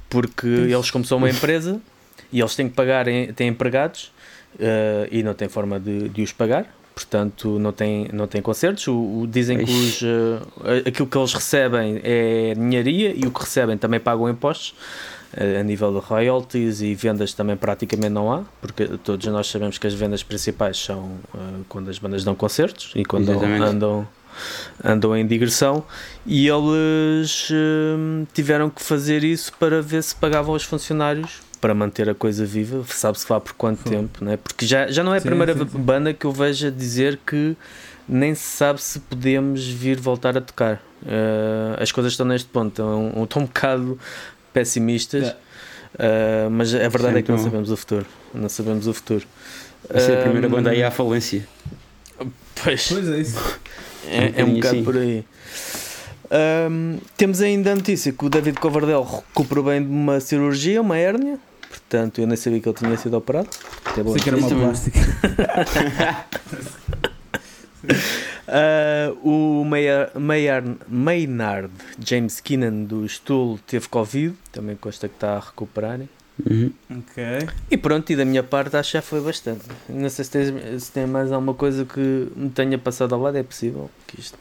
[0.10, 1.80] porque eles como são uma empresa
[2.32, 4.12] e eles têm que pagar, têm empregados
[4.56, 6.66] uh, e não têm forma de, de os pagar
[6.96, 10.06] portanto não têm, não têm concertos o, o- dizem que os, Ixi.
[10.06, 14.74] uh, aquilo que eles recebem é ninharia e o que recebem também pagam impostos
[15.34, 19.78] uh, a nível de royalties e vendas também praticamente não há porque todos nós sabemos
[19.78, 21.00] que as vendas principais são
[21.34, 23.62] uh, quando as bandas dão concertos e quando Exatamente.
[23.64, 24.08] andam
[24.84, 25.84] andam em digressão
[26.26, 32.08] e eles hum, tiveram que fazer isso para ver se pagavam aos funcionários para manter
[32.08, 33.90] a coisa viva, sabe-se lá por quanto Sim.
[33.96, 34.38] tempo, né?
[34.38, 35.80] porque já, já não é a Sim, primeira sim, sim.
[35.80, 37.58] banda que eu vejo a dizer que
[38.08, 40.76] nem se sabe se podemos vir voltar a tocar.
[41.02, 44.00] Uh, as coisas estão neste ponto, estão, estão um bocado
[44.54, 46.48] pessimistas, Yeah.
[46.48, 48.06] uh, mas a verdade é que não Então- sabemos o futuro.
[48.32, 49.26] Não sabemos o futuro.
[49.90, 51.48] Vai ser a primeira Hum, banda aí à falência.
[52.64, 52.90] Pois.
[52.90, 53.60] Pois é isso.
[54.08, 54.84] É, é um bocado assim.
[54.84, 55.26] por aí.
[56.30, 60.96] Ahm, temos ainda a notícia que o David Coverdale recuperou bem de uma cirurgia, uma
[60.96, 61.40] hérnia.
[61.90, 63.48] Portanto, eu nem sabia que ele tinha sido operado.
[63.98, 64.12] É bom.
[64.14, 65.00] Sei que era uma plástica.
[68.48, 74.36] Ah, o Mayer- Mayer- Maynard James Keenan do Stool teve Covid.
[74.52, 76.00] Também consta que está a recuperar.
[76.50, 76.72] Uhum.
[76.92, 77.24] Ok.
[77.72, 79.62] E pronto, e da minha parte acho que já foi bastante.
[79.90, 83.38] Não sei se, tens, se tem mais alguma coisa que me tenha passado ao lado,
[83.38, 84.38] é possível que isto.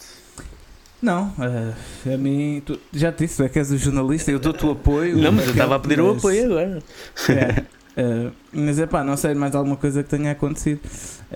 [1.02, 4.64] Não, eh, a mim, tu, já te disse, é que és o jornalista, eu dou-te
[4.64, 5.16] o apoio.
[5.18, 6.82] Não, mas eu estava a pedir o mas- apoio agora.
[7.28, 7.62] É,
[7.96, 10.80] eh, mas é pá, não sei mais alguma coisa que tenha acontecido.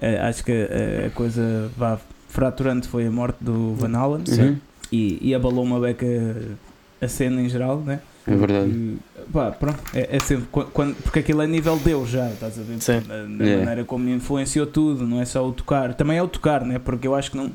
[0.01, 4.57] Eh, acho que eh, a coisa vá fraturante foi a morte do Van Allen Uhum.
[4.91, 6.07] e, e abalou uma beca
[7.01, 8.01] a cena em geral, né?
[8.27, 8.69] É verdade.
[8.71, 8.99] E,
[9.33, 12.63] pá, pronto, é, é sempre qu- quando, porque aquilo é nível Deus já, estás a
[12.63, 12.81] ver?
[12.81, 13.01] Sim.
[13.39, 13.57] Da É.
[13.59, 16.79] maneira como influenciou tudo, não é só o tocar, também é o tocar, né?
[16.79, 17.51] Porque eu acho que não,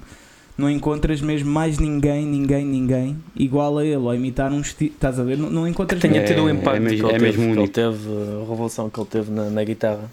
[0.57, 5.19] não encontras mesmo mais ninguém, ninguém, ninguém igual a ele, ou imitar um estilo, estás
[5.19, 5.37] a ver?
[5.37, 7.25] Não, não encontras Que tenha É- tido o é impacto mesmo- que, ele é teve,
[7.39, 10.09] mesmo que ele teve, a revolução que ele teve na, na guitarra.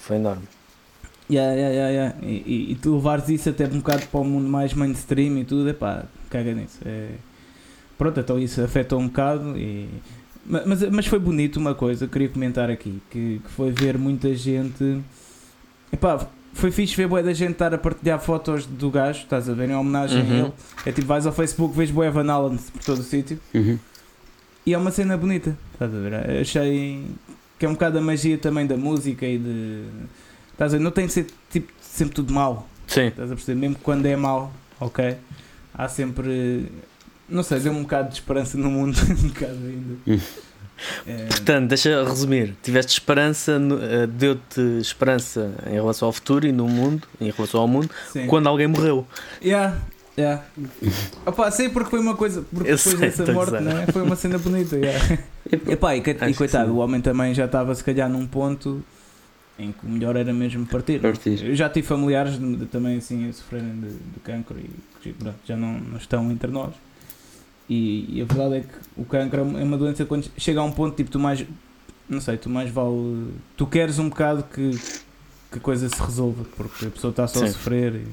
[0.00, 0.42] Foi enorme.
[1.30, 2.16] Yeah, yeah, yeah, yeah.
[2.22, 5.44] E, e, e tu levares isso até um bocado para o mundo mais mainstream e
[5.44, 6.78] tudo, é pá, caga nisso.
[6.84, 7.08] É...
[7.96, 9.88] Pronto, então isso afetou um bocado e.
[10.44, 14.34] Ma- Mas, mas foi bonito uma coisa, queria comentar aqui, que, que foi ver muita
[14.34, 15.00] gente.
[15.90, 19.52] Epá, foi fixe ver boa da gente estar a partilhar fotos do gajo, estás a
[19.52, 20.30] ver, em homenagem Uhum.
[20.32, 20.52] a ele.
[20.86, 23.78] É tipo, vais ao Facebook, vês boa Van Allen por todo o sítio Uhum.
[24.64, 26.40] e é uma cena bonita, estás a ver?
[26.40, 27.04] Achei
[27.58, 29.84] que é um bocado a magia também da música e de.
[30.52, 30.82] Estás a ver?
[30.84, 32.68] Não tem de ser tipo, sempre tudo mau.
[32.86, 33.06] Sim.
[33.08, 33.58] Estás a perceber?
[33.60, 35.16] Mesmo quando é mau, ok?
[35.74, 36.68] Há sempre.
[37.28, 38.96] Não sei, deu um bocado de esperança no mundo.
[39.10, 40.22] um bocado ainda.
[41.06, 42.54] É, Portanto, deixa resumir.
[42.62, 47.68] Tiveste esperança, eh, deu-te esperança em relação ao futuro e no mundo, em relação ao
[47.68, 48.26] mundo, sim.
[48.26, 49.06] quando alguém morreu.
[49.42, 49.76] Yeah,
[50.18, 50.42] yeah.
[51.26, 52.42] Opa, sei porque foi uma coisa.
[52.52, 53.62] Porque Eu depois sei, dessa morte, gozar.
[53.62, 53.86] não é?
[53.86, 54.76] Foi uma cena bonita.
[54.76, 55.18] Yeah.
[55.70, 58.82] Epá, e, e coitado, o homem também já estava se calhar num ponto
[59.58, 61.00] em que o melhor era mesmo partir.
[61.00, 61.12] não é?
[61.12, 61.44] Partir.
[61.44, 65.36] Eu já tive familiares de- de- também assim a sofrerem de, de cancro e pronto,
[65.46, 66.74] já não, não estão entre nós.
[67.68, 70.64] E, e a verdade é que o cancro é uma é doença quando chega a
[70.64, 71.44] um ponto tipo tu mais
[72.08, 74.70] não sei, tu mais vale tu queres um bocado que,
[75.50, 77.52] que a coisa se resolva porque a pessoa está só a Sim.
[77.52, 78.04] sofrer e...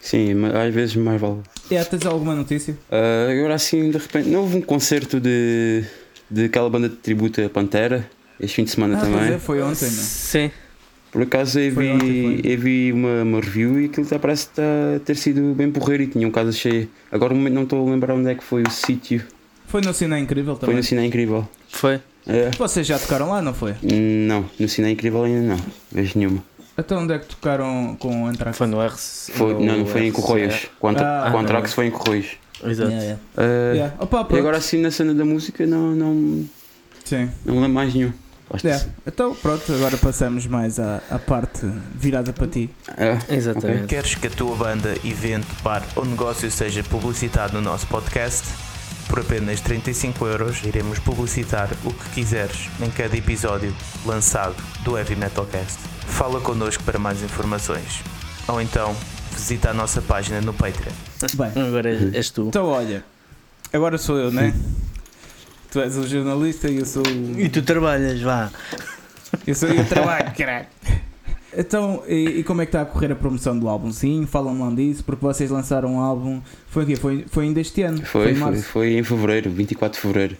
[0.00, 1.40] Sim, mas às vezes mais vale.
[1.70, 2.74] É, tens alguma notícia?
[2.90, 5.84] Ah, agora assim, de repente, não houve um concerto de,
[6.30, 9.32] de aquela banda de tributo a Pantera, este fim de semana Ah, pois também.
[9.34, 9.90] é, foi ontem, não?
[9.90, 10.50] Sim.
[11.12, 12.52] Por acaso eu Foi vi, ontem, foi.
[12.52, 14.62] eu vi uma, uma review e aquilo tá- parece tá,
[15.04, 16.88] ter sido bem porreiro e tinha um casa cheio.
[17.10, 19.22] Agora no momento não estou a lembrar onde é que foi o sítio.
[19.66, 20.76] Foi no Cine Incrível Foi também.
[20.76, 21.48] no Cine Incrível.
[21.68, 22.00] Foi.
[22.26, 22.50] É.
[22.56, 23.74] Vocês já tocaram lá, não foi?
[23.82, 25.60] Não, no Cine Incrível ainda não.
[25.90, 26.44] Vejo nenhuma.
[26.76, 28.56] Até onde é que tocaram com o Anthrax?
[28.56, 28.92] Foi no R.
[28.96, 30.12] Foi, não, não foi em.
[30.12, 30.68] Correios.
[30.78, 32.26] Quanto, Ah, com Antrax foi em Correios.
[32.64, 32.90] Exato.
[32.90, 33.20] Yeah, yeah.
[33.36, 33.94] Ah, Yeah.
[33.98, 36.44] Opa, E agora assim na cena da música não, não,
[37.04, 37.28] Sim.
[37.44, 38.12] não lembro mais nenhum.
[38.64, 38.84] Yeah.
[39.06, 41.60] Então pronto, agora passamos mais à, à parte
[41.94, 42.68] virada para ti.
[42.96, 43.16] É.
[43.34, 43.86] Exatamente.
[43.86, 48.48] Queres que a tua banda, evento, bar ou negócio seja publicitado no nosso podcast?
[49.08, 53.74] Por apenas 35 euros iremos publicitar o que quiseres em cada episódio
[54.06, 55.78] lançado do Heavy Metalcast.
[56.06, 58.02] Fala connosco para mais informações.
[58.48, 58.94] Ou então
[59.32, 60.92] visita a nossa página no Patreon.
[61.34, 62.48] Bem, Agora és, és tu.
[62.48, 63.04] então olha,
[63.72, 64.52] agora sou eu, né?
[65.70, 67.40] Tu és o jornalista e eu sou o.
[67.40, 68.50] E tu trabalhas, vá.
[69.46, 70.66] Eu sou eu trabalho, caralho.
[71.56, 73.92] Então, e, e como é que está a correr a promoção do álbum?
[73.92, 76.40] Sim, falam lá disso, porque vocês lançaram um álbum.
[76.68, 78.04] Foi aqui, foi, foi ainda este ano.
[78.04, 78.62] Foi, em foi, março.
[78.64, 80.36] foi em fevereiro, 24 de fevereiro.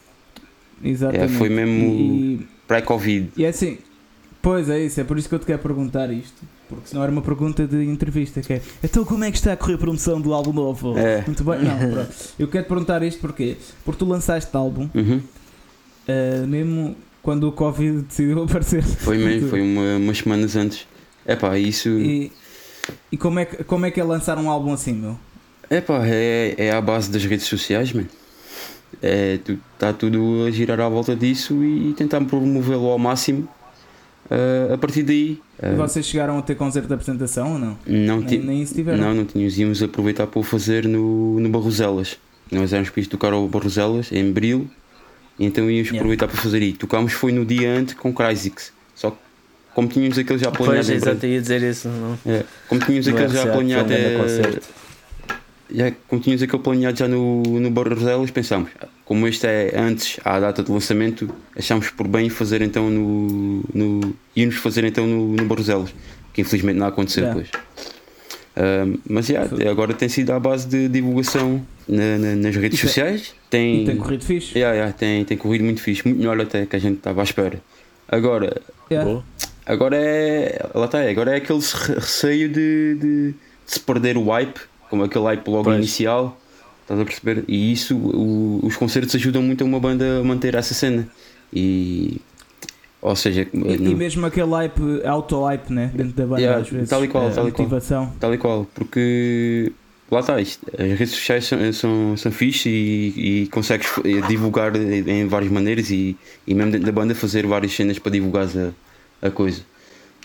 [0.82, 1.34] Exatamente.
[1.34, 3.30] É, foi mesmo- E, Pré-Covid.
[3.36, 3.78] e é assim,
[4.42, 6.42] pois é isso, é por isso que eu te quero perguntar isto.
[6.68, 9.56] Porque senão era uma pergunta de entrevista que é Então como é que está a
[9.56, 10.96] correr a promoção do álbum novo?
[10.96, 11.24] É.
[11.26, 12.14] Muito bem, não, pronto.
[12.38, 15.20] Eu quero te perguntar isto porque Porque tu lançaste álbum Uhum.
[16.08, 18.82] ah, mesmo quando o Covid decidiu aparecer.
[18.84, 20.86] Foi mesmo, foi uma, umas semanas antes.
[21.26, 21.88] Epá, isso.
[21.88, 22.30] E,
[23.10, 25.18] e como, é que, como é que é lançar um álbum assim, meu?
[25.68, 28.08] Epá, é, é à base das redes sociais, mano.
[29.02, 33.48] É, tu, tá tudo a girar à volta disso e tentar promovê-lo ao máximo.
[34.30, 35.40] Ah, a partir daí.
[35.60, 37.76] ah, Vocês chegaram a ter concerto de apresentação ou não?
[37.86, 38.98] não, Nem, nem isso tiveram?
[38.98, 39.58] não, não tínhamos.
[39.58, 42.16] Íamos aproveitar para o fazer no, no Barroselas.
[42.50, 44.68] Nós éramos para ir tocar ao Barroselas, em Abril.
[45.38, 45.98] E então íamos Yeah.
[46.00, 46.72] aproveitar para fazer aí.
[46.72, 48.72] Tocámos foi no dia antes com Cryzix.
[48.94, 49.16] Só que
[49.74, 50.86] como tínhamos aquele já planeado.
[50.86, 51.88] Pois, exato, ia dizer isso.
[51.88, 52.18] Não?
[52.26, 53.88] É, como tínhamos No aquele já planeado.
[53.88, 54.58] que é
[55.72, 58.70] já, como tínhamos aquele planeado já no, no Barroselas, pensámos,
[59.04, 63.62] como este é antes à data de lançamento, achámos por bem fazer então no.
[63.74, 65.92] no íamos fazer então no, no Barroselas,
[66.32, 67.40] que infelizmente não aconteceu Yeah.
[67.40, 67.64] depois.
[68.56, 72.86] Ahm, mas já, agora tem sido à base de divulgação na- na- nas redes Isso
[72.86, 73.34] é- sociais.
[73.48, 74.56] Tem, tem corrido fixe?
[74.58, 77.24] Yeah, yeah, tem, tem corrido muito fixe, muito melhor até que a gente estava à
[77.24, 77.60] espera.
[78.08, 79.22] Agora, Yeah.
[79.66, 80.66] Agora é.
[80.74, 83.34] Lá está, agora é aquele re- receio de, de- de
[83.66, 84.58] se perder o hype,
[84.90, 85.78] como aquele hype logo Pois.
[85.78, 86.36] inicial.
[86.82, 87.44] Estás a perceber?
[87.46, 91.08] E isso, o- os concertos ajudam muito a uma banda a manter essa cena.
[91.52, 92.20] E
[93.02, 95.90] Ou seja, E, e mesmo aquele hype, auto-hype, né?
[95.94, 96.90] Dentro da banda, Yeah, às vezes.
[96.90, 97.68] tal e qual, a tal e qual.
[98.20, 99.72] Tal e qual, porque
[100.10, 103.88] lá está, isto, as redes sociais são, são, são fixe e, e consegues
[104.28, 106.14] divulgar em várias maneiras e,
[106.46, 108.46] e mesmo dentro da banda fazer várias cenas para divulgar
[109.22, 109.62] a, a coisa.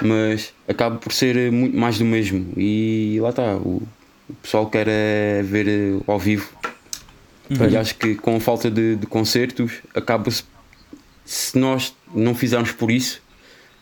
[0.04, 3.82] Mas acaba por ser muito mais do mesmo e lá está, o,
[4.30, 6.50] o pessoal quer é ver eh, ao vivo
[7.48, 7.70] Uhum.
[7.70, 10.44] e acho que com a falta de, de concertos acaba-se
[11.24, 13.22] se nós não fizermos por isso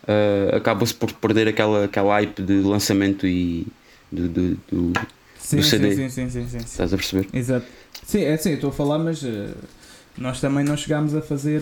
[0.05, 3.65] eh, acaba-se por perder aquela, aquela hype de lançamento e
[4.11, 4.99] do, do, do-
[5.39, 5.95] Sim, do CD.
[5.95, 6.57] sim, sim, sim, sim, sim.
[6.57, 7.27] estás a perceber?
[7.33, 7.65] Exato.
[8.05, 9.47] Sim, é assim, eu estou a falar, mas eh,
[10.17, 11.61] nós também não chegámos a fazer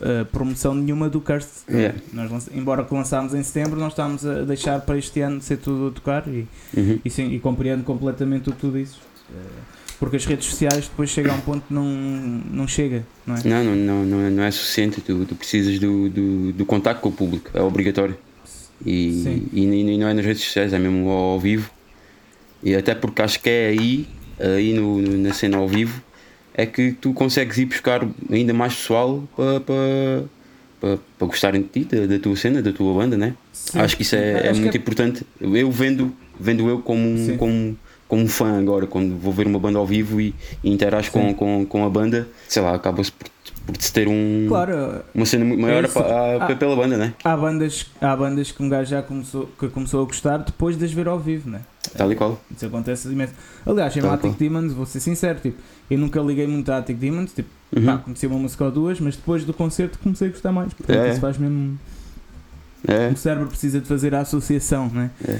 [0.00, 1.62] eh, promoção nenhuma do Curse.
[1.70, 1.96] Yeah.
[2.12, 5.88] Nós, embora que lançámos em setembro, nós estávamos a deixar para este ano ser tudo
[5.88, 6.98] a tocar e, Uhum.
[7.04, 8.96] e, sim, e compreendo completamente o que tu dizes.
[9.32, 9.34] Eh,
[10.00, 13.42] porque as redes sociais depois chegam a um ponto que não, não chega, não é?
[13.44, 15.00] Não, não, não, não, é, não é suficiente.
[15.00, 18.16] Tu, tu precisas do, do, do contacto com o público, é obrigatório.
[18.86, 21.68] E, e, e não é nas redes sociais, é mesmo ao, ao vivo.
[22.62, 24.06] E até porque acho que é aí,
[24.38, 26.00] aí no, no- na cena ao vivo,
[26.58, 30.24] é que tu consegues ir buscar ainda mais pessoal para, para,
[30.80, 33.34] para, para gostarem de ti, da, da tua cena, da tua banda, né?
[33.52, 33.78] Sim.
[33.78, 35.24] Acho que isso é, é muito importante.
[35.40, 37.36] Eu vendo, vendo eu como um, Sim.
[37.36, 41.32] como, como fã agora, quando vou ver uma banda ao vivo e, e interajo com,
[41.32, 43.28] com, com a banda, sei lá, acaba-se por,
[43.72, 45.94] por se ter um, Claro, uma cena muito maior isso.
[45.94, 46.56] pa- a- Ah.
[46.56, 47.14] pela banda, né?
[47.22, 50.84] há bandas, há bandas que um gajo já começou, que começou a gostar depois de
[50.84, 51.60] as ver ao vivo, né?
[51.96, 52.40] Tal e qual.
[52.54, 53.32] Isso acontece imenso.
[53.66, 54.36] Aliás, em Attic.
[54.38, 55.58] Demons, vou ser sincero, tipo,
[55.90, 57.84] eu nunca liguei muito a Attic Demons, tipo, Uhum.
[57.84, 60.72] pá, conheci uma música ou duas, mas depois do concerto comecei a gostar mais.
[60.72, 61.10] Portanto, É, é.
[61.12, 61.78] isso faz mesmo.
[62.86, 65.10] É, O cérebro precisa de fazer a associação, né?
[65.26, 65.38] É.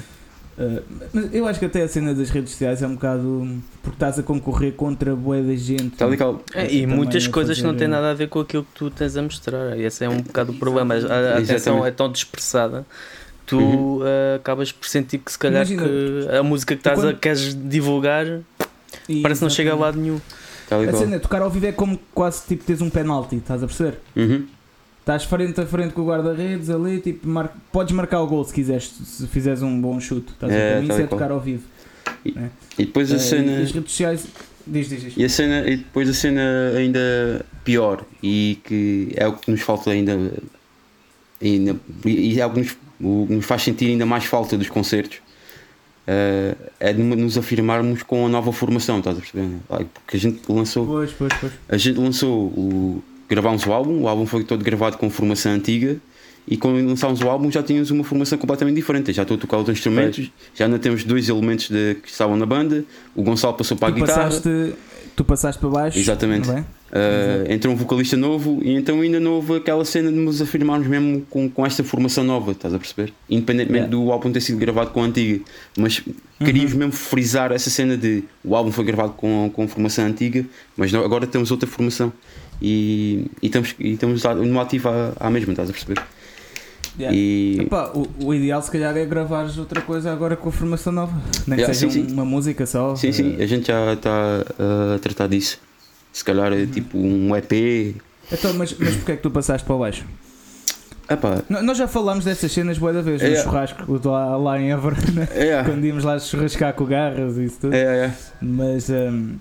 [0.58, 3.48] Uh, mas eu acho que até a cena das redes sociais é um bocado
[3.80, 5.90] porque estás a concorrer contra boa da gente.
[5.96, 6.42] tal e qual.
[6.52, 8.90] É, e muitas a coisas não fazer- têm nada a ver com aquilo que tu
[8.90, 9.78] tens a mostrar.
[9.78, 10.94] Esse é um bocado o problema.
[10.94, 12.84] A, a atenção é tão dispersada.
[13.46, 14.00] Tu Uhum.
[14.04, 17.18] eh, acabas por sentir que se calhar Imagina, que a música que estás a, quando-
[17.18, 18.26] queres divulgar
[19.08, 20.20] E, parece que não chega a lado nenhum.
[20.68, 23.62] Tal e A cena, tocar ao vivo é como quase tipo teres um penalti, estás
[23.62, 24.00] a perceber?
[24.16, 24.44] Uhum.
[25.08, 27.56] Estás frente a frente com o guarda-redes ali, tipo, mar...
[27.72, 30.32] podes marcar o gol se quiseres, se fizeres um bom chute.
[30.32, 30.60] Estás a ver?
[30.60, 31.62] É, mim tal isso e é tocar ao vivo.
[32.26, 32.34] E
[32.84, 33.52] depois a Eh, cena.
[33.52, 34.26] e as redes sociais.
[34.66, 35.14] Diz, diz, diz.
[35.16, 36.42] E a cena, e depois a cena
[36.76, 37.00] ainda
[37.64, 40.30] pior e que é o que nos falta ainda,
[41.40, 44.68] ainda e é o que nos, o que nos faz sentir ainda mais falta dos
[44.68, 45.20] concertos
[46.06, 49.56] eh, é de nos afirmarmos com a nova formação, estás a perceber?
[49.94, 51.52] Porque a gente lançou, Pois, pois, pois.
[51.66, 53.02] a gente lançou o.
[53.28, 55.96] gravámos o álbum, o álbum foi todo gravado com formação antiga
[56.46, 59.12] e quando lançámos o álbum já tínhamos uma formação completamente diferente.
[59.12, 62.46] Já estou a tocar outros instrumentos, já ainda temos dois elementos de, que estavam na
[62.46, 64.22] banda, o Gonçalo passou para a Tu guitarra.
[64.24, 64.74] passaste,
[65.14, 65.98] tu passaste para baixo.
[65.98, 66.48] Exatamente.
[66.90, 70.88] Uh, entrou um vocalista novo e então ainda não houve aquela cena de nos afirmarmos
[70.88, 73.12] mesmo com, com esta formação nova, estás a perceber?
[73.28, 73.90] Independentemente Yeah.
[73.90, 75.44] do álbum ter sido gravado com a antiga,
[75.76, 76.02] mas
[76.42, 76.78] queríamos Uhum.
[76.78, 80.46] mesmo frisar essa cena de o álbum foi gravado com, com formação antiga,
[80.78, 82.10] mas não- agora temos outra formação
[82.62, 86.00] e, e estamos, e estamos no ativo à, à mesma, estás a perceber?
[86.98, 87.16] Yeah.
[87.16, 90.92] E Epá, o, o ideal se calhar é gravares outra coisa agora com a formação
[90.92, 91.12] nova.
[91.46, 92.12] Nem que Yeah, seja sim, um- sim.
[92.14, 92.96] uma música só.
[92.96, 94.10] sim, sim, eh, a gente já está
[94.58, 95.60] uh, a tratar disso.
[96.12, 96.62] Se calhar Uhum.
[96.62, 97.94] é tipo um EP.
[98.32, 100.04] Então, mas, mas porquê é que tu passaste para baixo?
[101.08, 103.42] Epá, Nós já falámos dessas cenas boa da vez, no É.
[103.42, 105.26] churrasco lá, lá em Évora, né?
[105.34, 107.72] é, quando íamos lá churrascar com garras e isso tudo.
[107.74, 108.14] é, é.
[108.42, 109.36] Mas, ehm,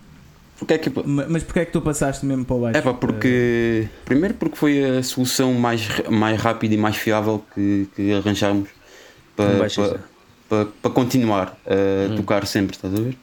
[0.58, 2.80] Porque é que ma- mas porquê é que tu passaste mesmo para baixo?
[2.80, 3.88] É pá, porque.
[4.06, 8.70] Primeiro porque foi a solução mais, mais rápida e mais fiável que, que arranjámos
[9.36, 10.00] para, para,
[10.50, 12.16] para, para continuar a Hum.
[12.16, 13.18] tocar sempre, estás a ver?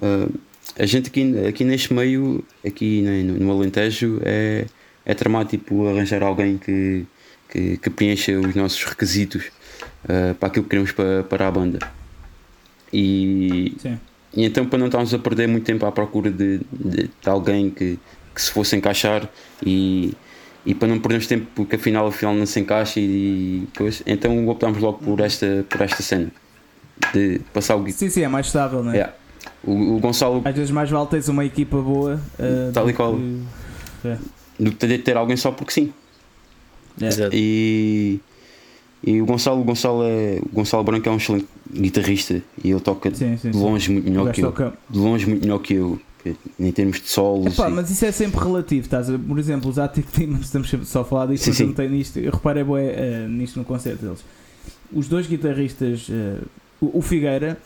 [0.00, 0.28] Ah,
[0.78, 4.66] a gente aqui, aqui neste meio, aqui no, no Alentejo, é,
[5.04, 7.04] é tramado tipo arranjar alguém que,
[7.50, 9.44] que, que preencha os nossos requisitos
[10.08, 11.78] ah, para aquilo que queremos para, para a banda.
[12.92, 13.98] E, Sim.
[14.34, 17.70] E então, para não estarmos a perder muito tempo à procura de, de, de alguém
[17.70, 17.98] que,
[18.34, 19.28] que se fosse encaixar
[19.64, 20.14] e,
[20.64, 24.78] e para não perdermos tempo porque afinal, afinal não se encaixa e coisa, então optámos
[24.78, 26.30] logo por esta, por esta cena
[27.12, 28.96] de passar o Sim, sim, é mais estável, não é?
[28.96, 29.14] Yeah.
[29.64, 32.20] O, o Gonçalo Às vezes mais vale teres uma equipa boa.
[32.38, 33.16] eh, Tal e do qual.
[33.16, 34.16] que-
[34.58, 35.92] do que ter, alguém só porque sim.
[37.00, 37.30] Exato.
[37.34, 38.20] E,
[39.04, 43.36] e o Gonçalo, Gonçalo é Gonçalo Branco é um excelente guitarrista e ele toca Sim,
[43.36, 43.62] sim, de sim.
[43.62, 44.72] longe muito O melhor que eu.
[44.90, 45.98] De longe muito melhor que eu.
[46.60, 47.54] Em termos de solos.
[47.54, 49.18] Epá, e- mas isso é sempre relativo, estás a ver?
[49.18, 51.66] Por exemplo, os Attic Demons, estamos só a falar disto, Sim, mas sim.
[51.66, 52.16] não tenho nisto.
[52.20, 54.20] Eu reparei bué, eh, nisto no concerto deles.
[54.92, 56.08] Os dois guitarristas,
[56.80, 57.58] o, o Figueira,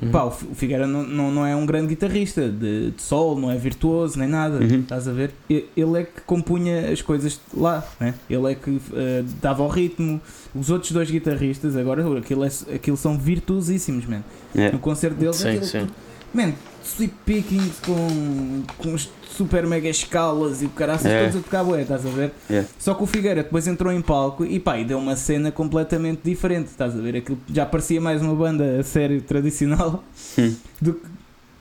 [0.00, 0.10] Uhum.
[0.12, 3.36] Pá, o Fi- o Figueira não, não, não é um grande guitarrista de, de sol,
[3.38, 4.80] não é virtuoso nem nada, Uhum.
[4.80, 5.32] estás a ver?
[5.50, 8.14] Ele é que compunha as coisas lá, né?
[8.30, 10.20] ele é que eh, dava o ritmo.
[10.54, 14.22] Os outros dois guitarristas, agora, aquilo, é, aquilo são virtuosíssimos, man.
[14.54, 14.70] É.
[14.70, 15.86] No concerto deles, Sim, aquilo, sim.
[16.32, 16.52] man,
[16.96, 21.22] sweep picking com, com os super mega escalas e o caraças É.
[21.24, 22.32] todos a tocar bué, estás a ver?
[22.50, 22.64] É.
[22.78, 26.20] Só que o Figueira depois entrou em palco e pá, e deu uma cena completamente
[26.24, 27.16] diferente, estás a ver?
[27.16, 30.02] Aquilo já parecia mais uma banda a sério tradicional
[30.38, 30.54] Hum.
[30.80, 31.06] do que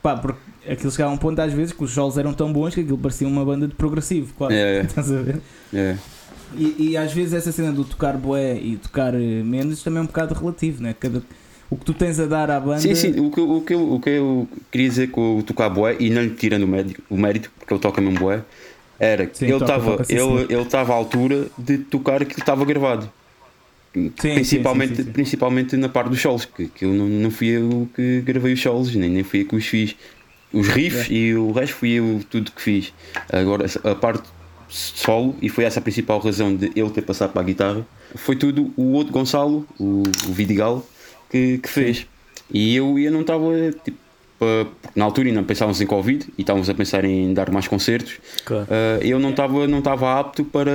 [0.02, 0.40] pá, porque
[0.72, 2.98] aquilo chegava a um ponto às vezes que os solos eram tão bons que aquilo
[2.98, 4.56] parecia uma banda de progressivo, quase.
[4.56, 5.42] É, é, Estás a ver?
[5.74, 5.98] é.
[6.56, 10.02] E, e às vezes essa cena do tocar bué e tocar eh, menos também é
[10.02, 10.96] um bocado relativo, né?
[10.98, 11.22] Cada,
[11.70, 12.82] o que tu tens a dar à banda.
[12.82, 15.44] Sim, sim, o que, eu- o, que eu, o que eu queria dizer com o
[15.44, 18.44] tocar boé, e não lhe tirando o mérito, o mérito porque ele toca mesmo boé,
[19.00, 22.64] era que Sim, ele estava sim, ele, ele à altura de tocar aquilo que estava
[22.66, 23.12] gravado.
[24.16, 25.14] principalmente, sim, sim, sim.
[25.14, 28.62] principalmente na parte dos solos, que, que eu não, não fui eu que gravei os
[28.62, 29.96] solos, nem, nem fui eu que os fiz.
[30.54, 32.94] Os riffs e o resto fui eu tudo que fiz.
[33.32, 34.30] Agora a parte
[34.68, 38.36] solo, e foi essa a principal razão de ele ter passado para a guitarra, foi
[38.36, 40.86] tudo o outro Gonçalo, o, o Vidigal,
[41.30, 42.06] que, que fez.
[42.52, 43.52] E eu, eu não estava,
[43.84, 43.98] tipo,
[44.96, 48.20] na altura ainda pensávamos em Covid e estávamos a pensar em dar mais concertos.
[48.46, 48.66] Claro.
[48.66, 50.72] Uh, eu não estava não estava apto para,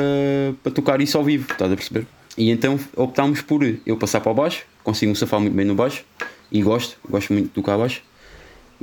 [0.63, 2.07] para tocar isso ao vivo, estás a perceber?
[2.37, 5.75] E então optámos por eu passar para o baixo, consigo me safar muito bem no
[5.75, 6.05] baixo
[6.51, 8.03] e gosto, gosto muito de tocar baixo.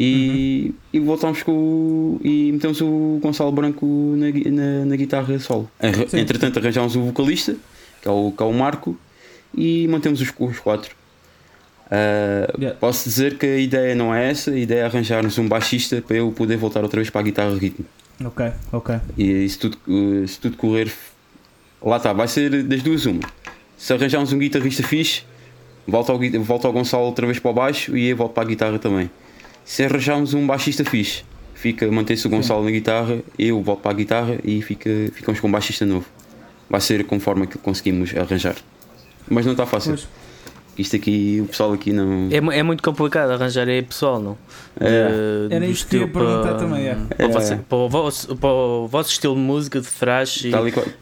[0.02, 5.70] E, e voltámos com o, e metemos o Gonçalo Branco na, na, na guitarra solo.
[6.08, 6.20] Sim.
[6.20, 7.58] Entretanto arranjámos o vocalista,
[8.02, 8.98] que é o, que é o Marco,
[9.54, 10.96] e mantemos os, os quatro.
[11.91, 12.78] Uh, Yeah.
[12.80, 16.17] Posso dizer que a ideia não é essa, a ideia é arranjarmos um baixista para
[16.17, 17.86] eu poder voltar outra vez para a guitarra ritmo.
[18.23, 18.95] Ok, ok.
[19.17, 20.91] E se tudo, eh, se tudo correr,
[21.82, 23.21] lá está, vai ser das duas uma.
[23.78, 25.23] Se arranjarmos um guitarrista fixe,
[25.88, 28.47] volta ao, volta ao Gonçalo outra vez para o baixo e eu volto para a
[28.47, 29.10] guitarra também.
[29.63, 31.23] Se arranjarmos um baixista fixe,
[31.54, 35.47] fica, mantém-se o Gonçalo na guitarra, eu volto para a guitarra e fica, ficamos com
[35.47, 36.06] um baixista novo.
[36.69, 38.56] Vai ser conforme que conseguimos arranjar.
[39.30, 39.93] Mas não está fácil.
[39.93, 40.08] Pois.
[40.80, 42.30] Isto aqui, o pessoal aqui não.
[42.32, 44.38] É, é muito complicado arranjar aí pessoal, não?
[44.80, 45.48] É.
[45.50, 46.96] De- Era do isso que eu ia perguntar para- também, é.
[47.18, 47.28] Para, É.
[47.28, 50.52] você- para o vosso, para o vosso estilo de música, de thrash e,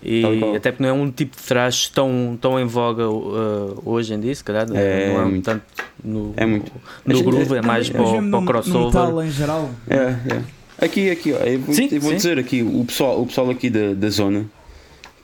[0.03, 4.13] e até porque não é um tipo de thrash tão, tão em voga uh, hoje
[4.15, 4.65] em dia, se calhar.
[4.73, 5.45] É, não é muito.
[5.45, 5.63] tanto
[6.03, 6.71] no, É muito.
[7.05, 8.85] no groove, é mais mas para, o- para o no- no crossover.
[8.87, 9.69] metal em geral.
[9.87, 10.41] É, é.
[10.85, 13.69] Aqui, aqui, ó, eu vou, Sim, eu vou dizer aqui, o pessoal, o pessoal aqui
[13.69, 14.45] da, da zona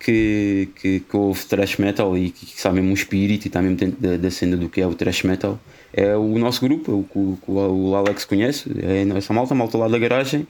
[0.04, 3.62] que, que, que ouve thrash metal e que, que sabe mesmo o espírito e está
[3.62, 5.60] mesmo dentro da, da cena do que é o thrash metal
[5.94, 9.78] é o nosso grupo, o que o, o Alex conhece, é essa malta, a malta
[9.78, 10.48] lá da garagem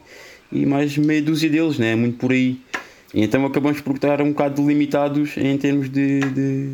[0.50, 1.92] e mais meia dúzia deles, né?
[1.92, 2.58] é muito por aí.
[3.12, 6.70] E então acabamos por estar um bocado limitados em termos de, de,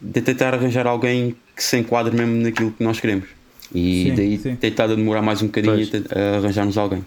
[0.00, 3.28] de tentar arranjar alguém que se enquadre mesmo naquilo que nós queremos.
[3.74, 4.58] E Sim, daí sim.
[4.78, 6.04] a demorar mais um bocadinho Pois.
[6.12, 7.04] a, arranjarmos alguém.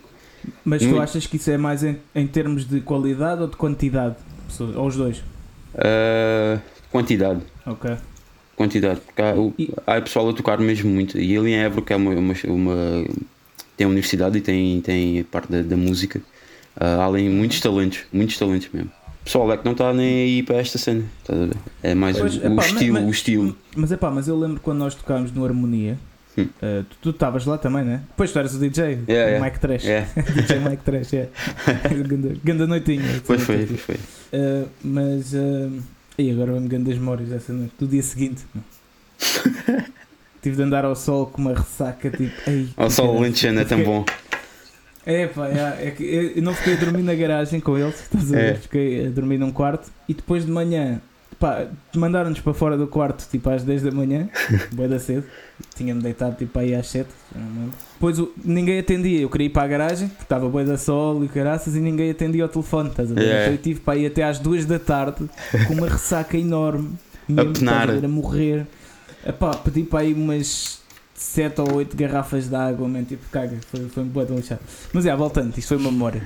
[0.64, 4.16] Mas tu achas que isso é mais em, em termos de qualidade ou de quantidade?
[4.64, 5.18] Ou os dois?
[5.74, 6.60] Uh,
[6.92, 7.92] quantidade, Ok.
[8.56, 11.18] quantidade, porque há, o- E- há pessoal a tocar mesmo muito.
[11.20, 13.06] E ali em Évora, que é uma, uma, uma-
[13.76, 16.20] tem universidade e tem, tem a parte da, da música,
[16.78, 18.90] uh, há ali muitos talentos, muitos talentos mesmo.
[19.22, 21.04] O pessoal é que não está nem aí para esta cena?
[21.84, 23.58] É mais Pois, o, epá, o estilo, mas- o estilo.
[23.76, 25.98] Mas é pá, mas eu lembro quando nós tocámos no Harmonia.
[26.38, 26.48] Hum.
[26.62, 28.02] eh, tu- estavas lá também, né?
[28.10, 29.46] Depois tu eras o DJ, Yeah, o yeah.
[29.46, 29.86] Mike Trash.
[29.86, 30.02] É,
[30.36, 31.30] DJ Mike Trash, é.
[32.08, 33.22] ganda, ganda noitinha.
[33.26, 33.96] pois foi, pois foi.
[34.34, 35.34] Eh, mas.
[35.34, 35.70] eh,
[36.18, 37.74] e agora vamos grandes memórias dessa noite.
[37.80, 38.44] Do dia seguinte.
[40.42, 42.34] Tive de andar ao sol com uma ressaca tipo.
[42.50, 44.06] Ei, Ao sol lentejano é tão bom.
[45.06, 48.00] É pá, é, é que eu eu não fiquei a dormir na garagem com eles,
[48.02, 48.44] estás a ver?
[48.44, 48.54] É.
[48.56, 51.00] Fiquei a dormir num quarto e depois de manhã,
[51.40, 54.30] pá, mandaram-nos para fora do quarto tipo às 10 da manhã,
[54.74, 55.24] bué da cedo,
[55.76, 57.74] tinha-me deitado tipo aí às 7, já não me lembro.
[57.94, 61.24] Depois o- ninguém atendia, eu queria ir para a garagem, porque estava bué da sol
[61.24, 63.26] e caraças e ninguém atendia ao telefone, estás a ver?
[63.26, 63.42] É.
[63.44, 65.30] Então eu tive para ir até às 2 da tarde
[65.68, 66.92] com uma ressaca enorme,
[67.28, 67.90] mesmo, estás penar.
[67.90, 68.66] a, a morrer.
[69.26, 70.82] Epá, pedi para aí umas
[71.16, 74.60] 7 ou 8 garrafas de água, man, tipo, caga, foi, foi um de lixado.
[74.92, 76.22] Mas é, voltando, isto foi uma memória.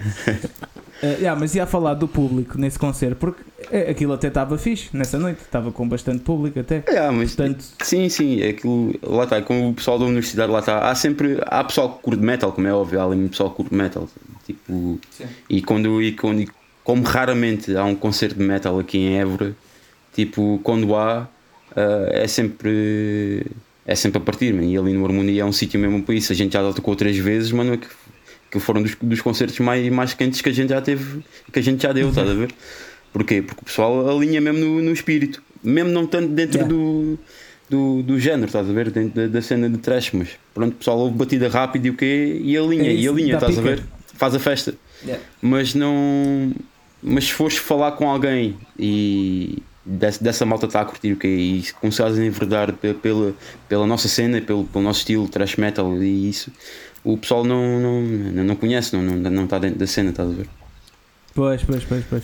[1.04, 4.90] Uh, yeah, mas ia falar do público nesse concerto, porque eh, aquilo até estava fixe
[4.92, 6.84] nessa noite, estava com bastante público até.
[6.88, 10.60] É, mas Portanto, Sim, sim, é aquilo, lá está, com o pessoal da universidade, lá
[10.60, 13.58] está, há sempre, há pessoal que curte metal, como é óbvio, há ali pessoal que
[13.58, 14.10] curte metal,
[14.44, 15.26] tipo, Sim.
[15.48, 16.50] e quando, e quando, e
[16.84, 19.56] como raramente há um concerto de metal aqui em Évora,
[20.14, 21.30] tipo, quando há,
[21.76, 23.46] ah, é sempre,
[23.92, 24.64] é sempre a partir, man.
[24.64, 27.18] e ali no Harmonia é um sítio mesmo para isso, a gente já tocou três
[27.18, 27.88] vezes, é que,
[28.52, 31.22] que foram dos, dos concertos mais, mais quentes que a gente já teve,
[31.52, 32.52] que a gente já deu, estás a ver?
[33.12, 33.42] Porquê?
[33.42, 36.70] Porque o pessoal alinha mesmo no, no espírito, mesmo não tanto dentro Yeah.
[36.74, 37.18] do
[37.70, 38.90] do, do género, estás a ver?
[38.90, 41.94] Dentro da, da cena de trash, mas pronto, o pessoal ouve batida rápida e o
[41.96, 42.42] quê?
[42.44, 43.76] E a linha, É e a isso, linha, dá estás a pica.
[43.76, 43.84] ver?
[44.16, 44.74] Faz a festa.
[45.04, 45.24] Yeah.
[45.42, 46.52] Mas não.
[47.02, 51.28] Mas se fores falar com alguém e dessa, dessa malta está a curtir o quê?
[51.28, 53.34] E começares a enverdar pe- pela,
[53.68, 56.52] pela nossa cena, pelo, pelo nosso estilo, trash metal e isso,
[57.04, 60.34] o pessoal não, não, não conhece, não, não, não está dentro da cena, estás a
[60.34, 60.48] ver?
[61.34, 62.24] Pois, pois, pois, pois.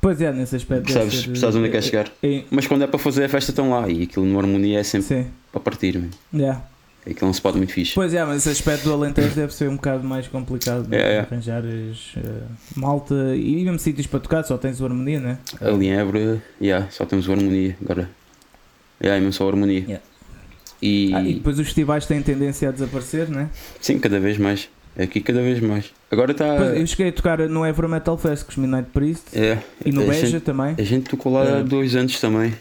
[0.00, 0.84] Pois é, nesse aspecto.
[0.92, 2.12] Percebes, ser- percebes onde é que quer chegar?
[2.22, 4.82] é- Mas quando é para fazer a festa estão lá e aquilo no harmonia é
[4.82, 6.08] sempre Sim, para partir, man.
[6.34, 6.62] yeah.
[7.04, 7.94] Aquilo é um spot muito fixe.
[7.94, 11.14] Pois é, mas esse aspecto do Alentejo deve ser um bocado mais complicado de É,
[11.14, 11.18] é.
[11.20, 12.42] arranjar as, eh,
[12.76, 15.38] malta e mesmo sítios para tocar, só tens o harmonia, né?
[15.60, 18.08] Ali em Évora, yeah, só temos o harmonia agora.
[19.02, 19.80] Yeah, é mesmo só o harmonia.
[19.80, 20.02] Yeah.
[20.80, 23.48] E, Ah, e depois os festivais têm tendência a desaparecer, né?
[23.80, 24.68] sim, cada vez mais.
[24.98, 25.90] Aqui cada vez mais.
[26.10, 26.44] Agora está.
[26.44, 30.02] Eu cheguei a tocar no Évora Metal Fest com os Midnight Priest É, e no
[30.02, 30.74] a Beja gente- também.
[30.76, 31.62] A gente tocou lá há É.
[31.62, 32.52] dois anos também.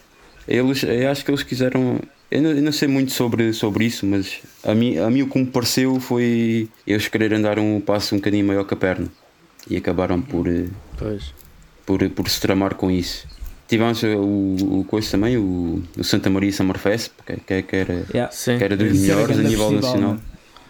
[0.47, 1.99] Eles, eu acho que eles quiseram.
[2.31, 5.27] Eu não, eu não sei muito sobre, sobre isso, mas a mim, a mim o
[5.29, 9.07] que me pareceu foi eles quererem dar um passo um bocadinho maior que a perna.
[9.69, 10.67] E acabaram por, eh,
[10.97, 11.33] Pois.
[11.85, 13.27] por, por se tramar com isso.
[13.67, 17.75] Tivemos eh, o, o coisa também, o, o Santa Maria Summer Fest, que, que, que
[17.75, 18.31] era, Yeah.
[18.33, 20.13] Que era dos melhores a nível festival, nacional.
[20.13, 20.19] né?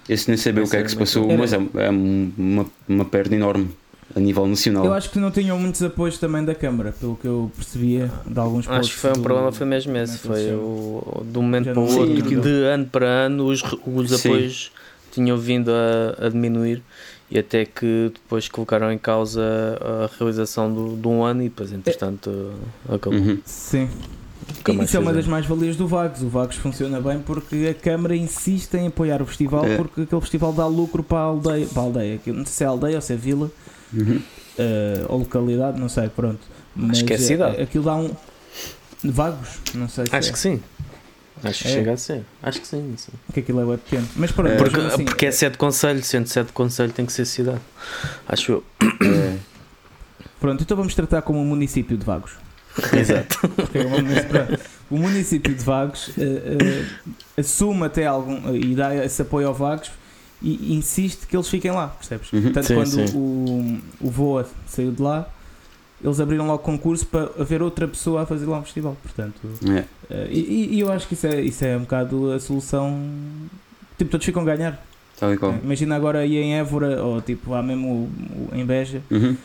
[0.10, 3.36] Esse nem sabia o que é que se passou, mas é, é uma, uma perda
[3.36, 3.70] enorme
[4.16, 4.86] a nível nacional.
[4.86, 8.40] Eu acho que não tinham muitos apoios também da Câmara, pelo que eu percebia de
[8.40, 10.18] alguns Acho que foi um do- problema, foi mesmo esse.
[10.18, 12.42] Foi o, de um momento para o outro, aquilo.
[12.42, 14.30] de ano para ano, os, os Sim.
[14.30, 14.72] apoios
[15.12, 16.82] tinham vindo a, a diminuir
[17.30, 19.42] e até que depois colocaram em causa
[19.82, 22.52] a realização do, de um ano e depois, entretanto,
[22.90, 23.20] acabou.
[23.20, 23.38] Uhum.
[23.46, 23.88] Sim.
[24.68, 26.22] E isso é uma das mais-valias do Vagos.
[26.24, 29.78] O Vagos funciona bem porque a Câmara insiste em apoiar o festival É.
[29.78, 31.66] porque aquele festival dá lucro para a aldeia.
[31.68, 32.20] Para a aldeia.
[32.28, 33.50] Não sei se é aldeia ou se é vila
[33.94, 34.22] Uhum.
[34.58, 36.40] eh, ou localidade, não sei, pronto.
[36.76, 37.58] Mas que é cidade.
[37.58, 38.12] eh, Aquilo dá um.
[39.04, 39.60] Vagos?
[39.74, 40.32] Não sei se Acho é.
[40.32, 40.62] que sim.
[41.44, 41.72] Acho que É.
[41.72, 42.24] chega a ser.
[42.44, 42.94] Acho que sim.
[42.98, 43.12] sim.
[43.34, 44.08] que aquilo é bué pequeno.
[44.16, 44.58] Mas pronto, É.
[44.58, 47.60] Porque, assim, porque é sede de conselho, sendo sede de conselho tem que ser cidade.
[48.28, 48.64] Acho eu.
[49.04, 49.38] É,
[50.40, 52.32] Pronto, então vamos tratar como um município de Vagos.
[52.98, 53.38] Exato.
[53.56, 53.86] Porque é
[54.90, 56.86] o município de Vagos eh, eh,
[57.42, 59.92] assume até algum e dá esse apoio ao Vagos
[60.42, 62.32] e insiste que eles fiquem lá, percebes?
[62.34, 62.52] Uhum.
[62.52, 63.18] Tanto Sim, quando sim.
[63.18, 65.28] o, o Voa saiu de lá,
[66.04, 68.98] eles abriram logo concurso para haver outra pessoa a fazer lá um festival.
[69.04, 69.36] Portanto,
[69.70, 69.84] é.
[70.10, 73.00] eh, e, e eu acho que isso é, isso é um bocado a solução.
[73.98, 74.84] Tipo, todos ficam a ganhar.
[75.20, 75.54] Tal e qual.
[75.64, 79.38] Imagina agora aí em Évora, ou tipo lá mesmo o- o- em Beja, Uhum.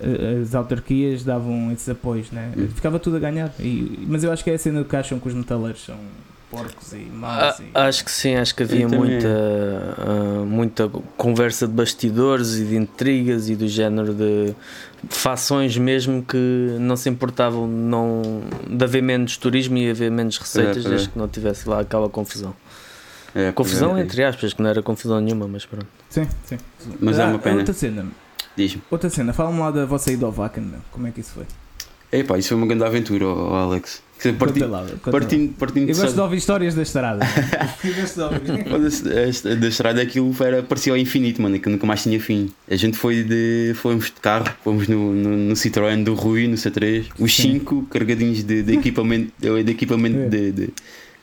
[0.00, 2.52] eh, as autarquias davam esses apoios, né?
[2.54, 2.68] Hum.
[2.74, 3.50] Ficava tudo a ganhar.
[3.58, 5.96] E- mas eu acho que é a cena que acham que os metaleiros são
[6.50, 7.60] porcos e Ah, maus.
[7.60, 9.28] e- acho que sim, acho que havia muita,
[9.98, 14.54] ah, muita conversa de bastidores e de intrigas e do género de
[15.08, 16.36] fações mesmo que
[16.80, 20.88] não se importavam não, de haver menos turismo e haver menos receitas pois é.
[20.90, 22.54] desde que não tivesse lá aquela confusão.
[23.34, 25.86] É, Confusão é, entre aspas, que não era confusão nenhuma, mas pronto.
[26.08, 26.58] Sim, sim.
[26.98, 27.58] Mas é Ah, uma pena.
[27.58, 28.04] Outra cena,
[28.56, 28.82] Diz-me.
[28.90, 29.32] outra cena.
[29.32, 30.80] fala-me lá da vossa ida ao Vacan, meu.
[30.90, 31.44] como é que isso foi?
[32.12, 34.02] Epá, isso foi uma grande aventura, ó, Alex.
[34.34, 34.60] Parti,
[35.10, 37.24] partindo, partindo Eu gosto de ouvir histórias da estrada.
[37.84, 38.68] Eu gosto de ouvir.
[38.68, 42.50] Foda-se, esta- da estrada aquilo era, parecia ao infinito, mano, que nunca mais tinha fim.
[42.70, 43.72] A gente foi de.
[43.76, 47.52] fomos de carro, fomos no, no, no Citroën do Rui, no C3, os Sim.
[47.54, 50.28] cinco carregadinhos de, de equipamento, de equipamento É.
[50.28, 50.68] de, de,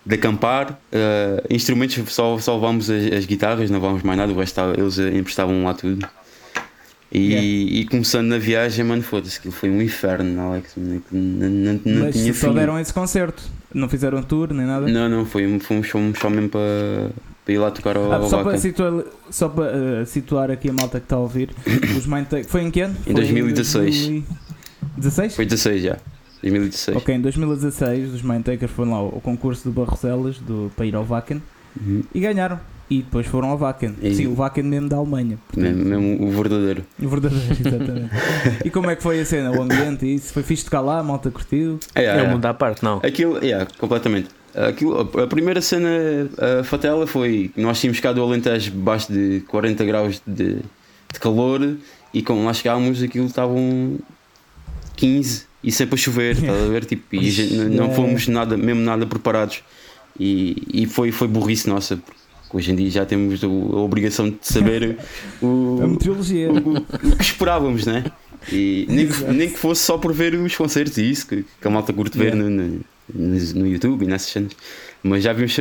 [0.05, 0.79] de acampar.
[0.91, 4.97] eh, instrumentos, só, só levámos as, as guitarras, não levámos mais nada, o resto eles
[4.97, 6.07] emprestavam lá tudo.
[7.12, 7.41] E, Yeah.
[7.47, 10.74] e começando na viagem, mano, foda-se, aquilo foi um inferno, Alex.
[10.76, 12.53] mano, que Não, não, não Mas tinha só fim.
[12.55, 13.41] deram esse concerto.
[13.74, 14.88] Não fizeram tour nem nada.
[14.88, 17.10] Não, não, foi, fomos, fomos só mesmo para,
[17.45, 20.70] para ir lá tocar ao, Ah, ao só para, situar, só para eh, situar aqui
[20.70, 21.49] a malta que está a ouvir,
[21.97, 22.49] os Mindtake.
[22.49, 22.95] Foi em que ano?
[23.01, 24.08] Em Foi 2016.
[24.97, 25.36] 2016?
[25.36, 25.97] Foi 16 já.
[26.41, 26.97] 2016.
[26.97, 31.03] Ok, em 2016 os Mindtakers foram lá ao concurso de Barroselas do, para ir ao
[31.05, 31.41] Wacken
[31.80, 32.03] Uhum.
[32.14, 32.60] e ganharam.
[32.89, 33.95] E depois foram ao Wacken.
[34.01, 35.38] E- Sim, o Wacken mesmo da Alemanha.
[35.47, 36.85] portanto, Mesmo, o verdadeiro.
[37.01, 38.09] O verdadeiro, exatamente.
[38.63, 39.51] e como é que foi a cena?
[39.51, 40.31] O ambiente e isso?
[40.31, 41.79] Foi fixe tocar lá, a malta curtiu?
[41.93, 42.97] É, É, é, mundo à parte, não.
[43.03, 44.29] Aquilo, é, completamente.
[44.55, 45.88] Aquilo, a- primeira cena
[46.59, 51.19] a fatela foi que nós tínhamos ficado o Alentejo baixo de 40 graus de, de
[51.19, 51.75] calor
[52.13, 53.97] e quando lá chegámos aquilo estavam
[54.95, 56.85] 15 e sempre a chover, estás a ver?
[56.85, 57.93] Tipo, e a gente não- Yeah.
[57.93, 59.61] fomos nada, mesmo nada preparados
[60.19, 61.97] e, e foi, foi burrice nossa.
[61.97, 62.16] porque
[62.53, 64.97] Hoje em dia já temos a obrigação de saber
[65.41, 66.51] o, A meteorologia.
[66.51, 68.05] o, o- o que esperávamos, né?
[68.51, 71.67] E nem que, nem que fosse só por ver os concertos e isso, que, que
[71.67, 72.43] a malta curte ver Yeah.
[72.43, 72.79] no, no,
[73.13, 74.51] no- no YouTube e nessas cenas.
[75.03, 75.55] Mas já vimos,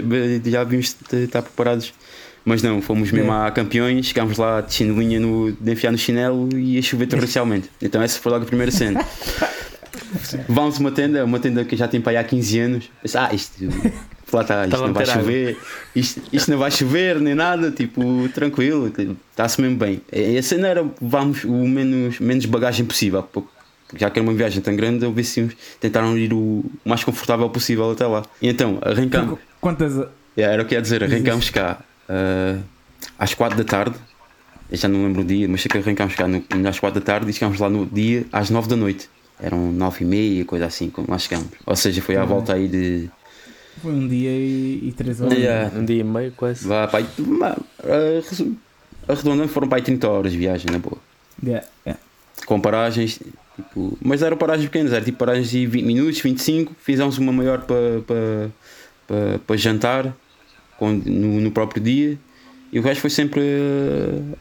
[0.45, 1.93] já vimos de estar preparados.
[2.45, 3.47] Mas não, fomos mesmo Yeah.
[3.49, 7.69] a campeões, chegámos lá de chinelinha no, de enfiar no chinelo e a chover torrencialmente.
[7.83, 9.05] Então essa foi logo a primeira cena.
[10.49, 12.91] Vamos uma tenda, uma tenda que já tem para aí há 15 anos.
[13.03, 13.65] Pensei, ah, isto
[14.33, 15.57] lá está, isto a não vai chover,
[15.95, 18.93] isto, isto não vai chover nem nada, tipo, tranquilo,
[19.31, 20.01] está-se mesmo bem.
[20.13, 23.49] E a cena era vamos o menos, menos bagagem possível, porque
[23.97, 27.91] já que era uma viagem tão grande, eu decidimos tentaram ir o mais confortável possível
[27.91, 28.25] até lá.
[28.43, 29.93] E então arrancamos, Quantas.
[30.37, 32.57] Yeah, era o que ia dizer, Diz arrancámos cá ah,
[33.19, 33.97] às 4 da tarde,
[34.71, 37.05] eu já não lembro o dia, mas sei que arrancámos cá no, às 4 da
[37.07, 39.09] tarde e chegámos lá no dia às 9 da noite.
[39.41, 41.49] Eram 9 e meia, coisa assim, quando lá chegámos.
[41.65, 42.27] Ou seja, foi à Uhum.
[42.27, 43.09] volta aí de.
[43.83, 45.37] Foi um dia e, e três horas.
[45.37, 45.77] Yeah.
[45.79, 46.67] Um dia e meio, quase.
[46.67, 46.89] Vá,
[48.29, 48.57] resu-
[49.07, 50.99] arredondando foram para aí 30 horas de viagem, na boa.
[51.45, 52.01] Yeah, yeah.
[52.47, 53.21] Com paragens,
[53.57, 56.75] tipo, mas eram paragens pequenas, era tipo paragens de 20 minutos, 25.
[56.81, 58.51] Fizemos uma maior para para
[59.07, 60.17] para para jantar
[60.79, 62.19] com, no, no próprio dia
[62.73, 63.41] e o resto foi sempre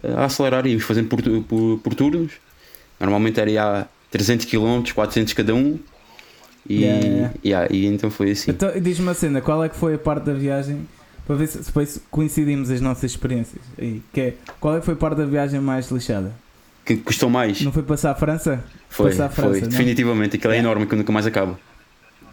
[0.04, 0.66] a, a acelerar.
[0.66, 2.34] Íamos fazendo por, por, por turnos.
[3.00, 5.78] Normalmente era a 300 km, 400 cada um.
[6.68, 7.68] E, Yeah, yeah.
[7.74, 8.52] e então foi assim.
[8.52, 10.88] Então, diz-me uma cena, qual é que foi a parte da viagem
[11.28, 14.94] para ver se depois coincidimos as nossas experiências aí, que é, qual é que foi
[14.96, 16.32] a parte da viagem mais lixada?
[16.84, 17.62] Que custou mais?
[17.62, 18.64] Não foi passar a França?
[18.90, 19.62] Foi, passar a França, foi.
[19.62, 19.68] não?
[19.70, 20.36] Definitivamente.
[20.38, 20.70] Aquilo é Yeah.
[20.72, 21.60] enorme que nunca mais acaba.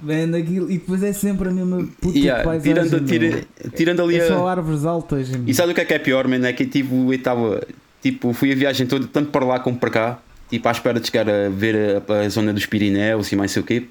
[0.02, 2.74] Vendo aquilo, e depois é sempre a mesma puta yeah, paisagem.
[2.88, 4.28] tirando, tira- tirando ali É a.
[4.28, 5.28] só árvores altas.
[5.28, 5.42] meu.
[5.46, 6.44] E sabe o que é que é pior, mano?
[6.44, 7.62] É que tipo, eu estava.
[8.02, 10.18] Tipo, fui a viagem toda, tanto para lá como para cá,
[10.50, 13.62] tipo, à espera de chegar a ver a, a zona dos Pirineus e mais sei
[13.62, 13.84] o quê.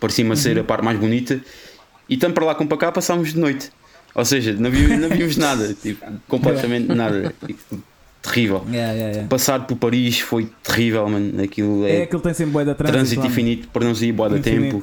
[0.00, 0.62] Parecia-me a ser Uhum.
[0.62, 1.40] a parte mais bonita.
[2.08, 3.70] E tanto para lá como para cá passámos de noite.
[4.14, 5.74] Ou seja, não vimos, não vimos nada.
[5.74, 7.32] Tipo, completamente nada.
[7.46, 7.78] Tipo,
[8.22, 8.64] terrível.
[8.70, 9.28] Yeah, yeah, yeah.
[9.28, 11.42] Passar por Paris foi terrível, mano.
[11.42, 12.96] Aquilo É é, aquilo tem sempre bué da trânsito.
[12.98, 14.78] trânsito infinito, para não ir boa Infinito.
[14.78, 14.82] tempo.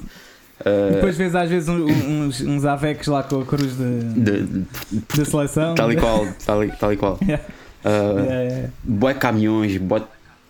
[0.65, 5.75] Ah, Depois vês às vezes uns, uns avecs lá com a cruz de seleção.
[5.75, 7.19] tal e qual, tal e, tal e qual.
[7.23, 7.43] Yeah.
[7.83, 8.69] Ah, Yeah, yeah.
[8.83, 10.01] Boé caminhões, boé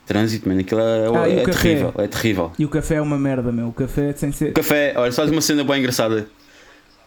[0.05, 1.61] trânsito, mano, aquilo é, Ah, e o é café?
[1.61, 2.51] terrível, é terrível.
[2.59, 3.67] E o café é uma merda, meu.
[3.69, 4.51] O café sem ser.
[4.51, 6.27] O café, olha, faz uma cena bem engraçada.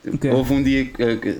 [0.07, 0.31] Ok.
[0.31, 1.39] Houve um dia que,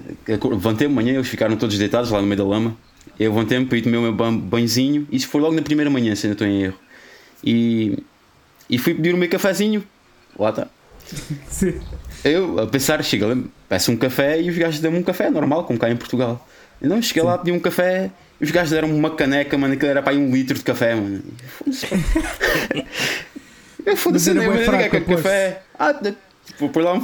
[0.49, 2.77] levantei-me manhã, eles ficaram todos deitados lá no meio da lama.
[3.19, 5.07] Eu levantei-me para ir tomar o meu ban- banhozinho.
[5.11, 6.75] Isso foi logo na primeira manhã, se ainda estou em erro.
[7.43, 7.99] E,
[8.69, 9.83] e fui pedir o meu cafezinho.
[10.39, 10.69] Lá está.
[11.49, 11.75] Sim.
[12.25, 13.37] Eu, a pensar, chega lá,
[13.69, 16.47] peço um café e os gajos dão-me um café normal, como cá em Portugal.
[16.83, 20.03] Eu não cheguei lá, pedi um café os gajos deram-me uma caneca, mano, aquilo era
[20.03, 21.23] para aí um litro de café, mano.
[21.47, 21.87] Foda-se.
[23.85, 25.63] Eu foda-se, nem bué mas ninguém fraco, quer café.
[25.79, 25.95] Ah,
[26.45, 27.01] tipo, por lá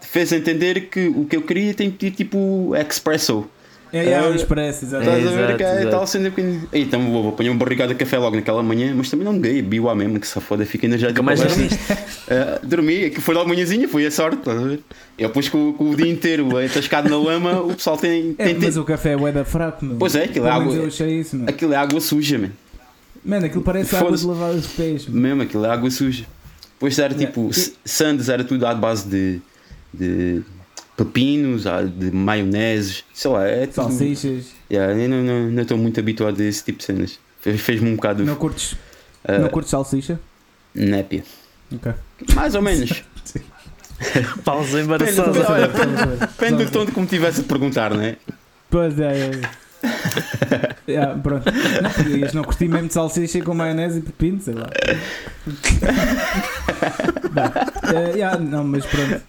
[0.00, 3.48] fez entender que o que eu queria tem que ter tipo expresso.
[3.92, 5.04] É, é, o Ah, expresso, exato.
[5.04, 6.66] Estás a ver que é tal cena pequenina.
[6.72, 9.32] E então vou, vou apanhar uma barrigada de café logo naquela manhã, mas também não
[9.32, 11.74] neguei, bi lá mesmo, que se foda, fica ainda já mais dormiste.
[11.74, 14.80] Uh, dormi, que foi logo manhãzinha, foi a sorte, estás a ver?
[15.18, 18.34] Eu depois com, com o dia inteiro atascado na lama, o pessoal tem.
[18.38, 19.96] É, tem, tem- mas o café é da fraco, meu.
[19.96, 21.48] Pois é, aquilo é água- eu achei isso, meu.
[21.48, 22.50] Aquilo é água suja, man.
[23.24, 25.06] Mano, aquilo parece água de lavar os pés.
[25.08, 25.20] meu.
[25.20, 26.24] mesmo, aquilo é água suja.
[26.74, 27.26] Depois era Yeah.
[27.26, 29.40] tipo, s- sandes era tudo à base de,
[29.92, 30.42] de
[30.98, 33.74] pepinos, ah, de maioneses, sei lá, é tudo.
[33.74, 34.46] Salsichas.
[34.70, 37.18] Yeah, eu não- não não estou muito habituado a esse tipo de cenas.
[37.40, 38.74] Fez- Fez-me um bocado Não curtes,
[39.24, 40.18] ah, não curtes salsicha?
[40.74, 41.22] népia.
[41.72, 41.92] Ok.
[42.34, 43.02] Mais ou menos.
[44.44, 45.52] Pausa Depende, embaraçosa.
[45.52, 45.68] olha,
[46.18, 48.16] depende do tom de como estivesse a perguntar, não é?
[48.70, 49.30] Pois é, é.
[49.30, 50.76] é.
[50.88, 51.44] Yeah, pronto.
[51.82, 54.68] Não podias não curti mesmo de salsicha com maionese e pepino, sei lá.
[57.30, 57.44] Bem,
[57.94, 59.20] eh, yeah, não, mas pronto.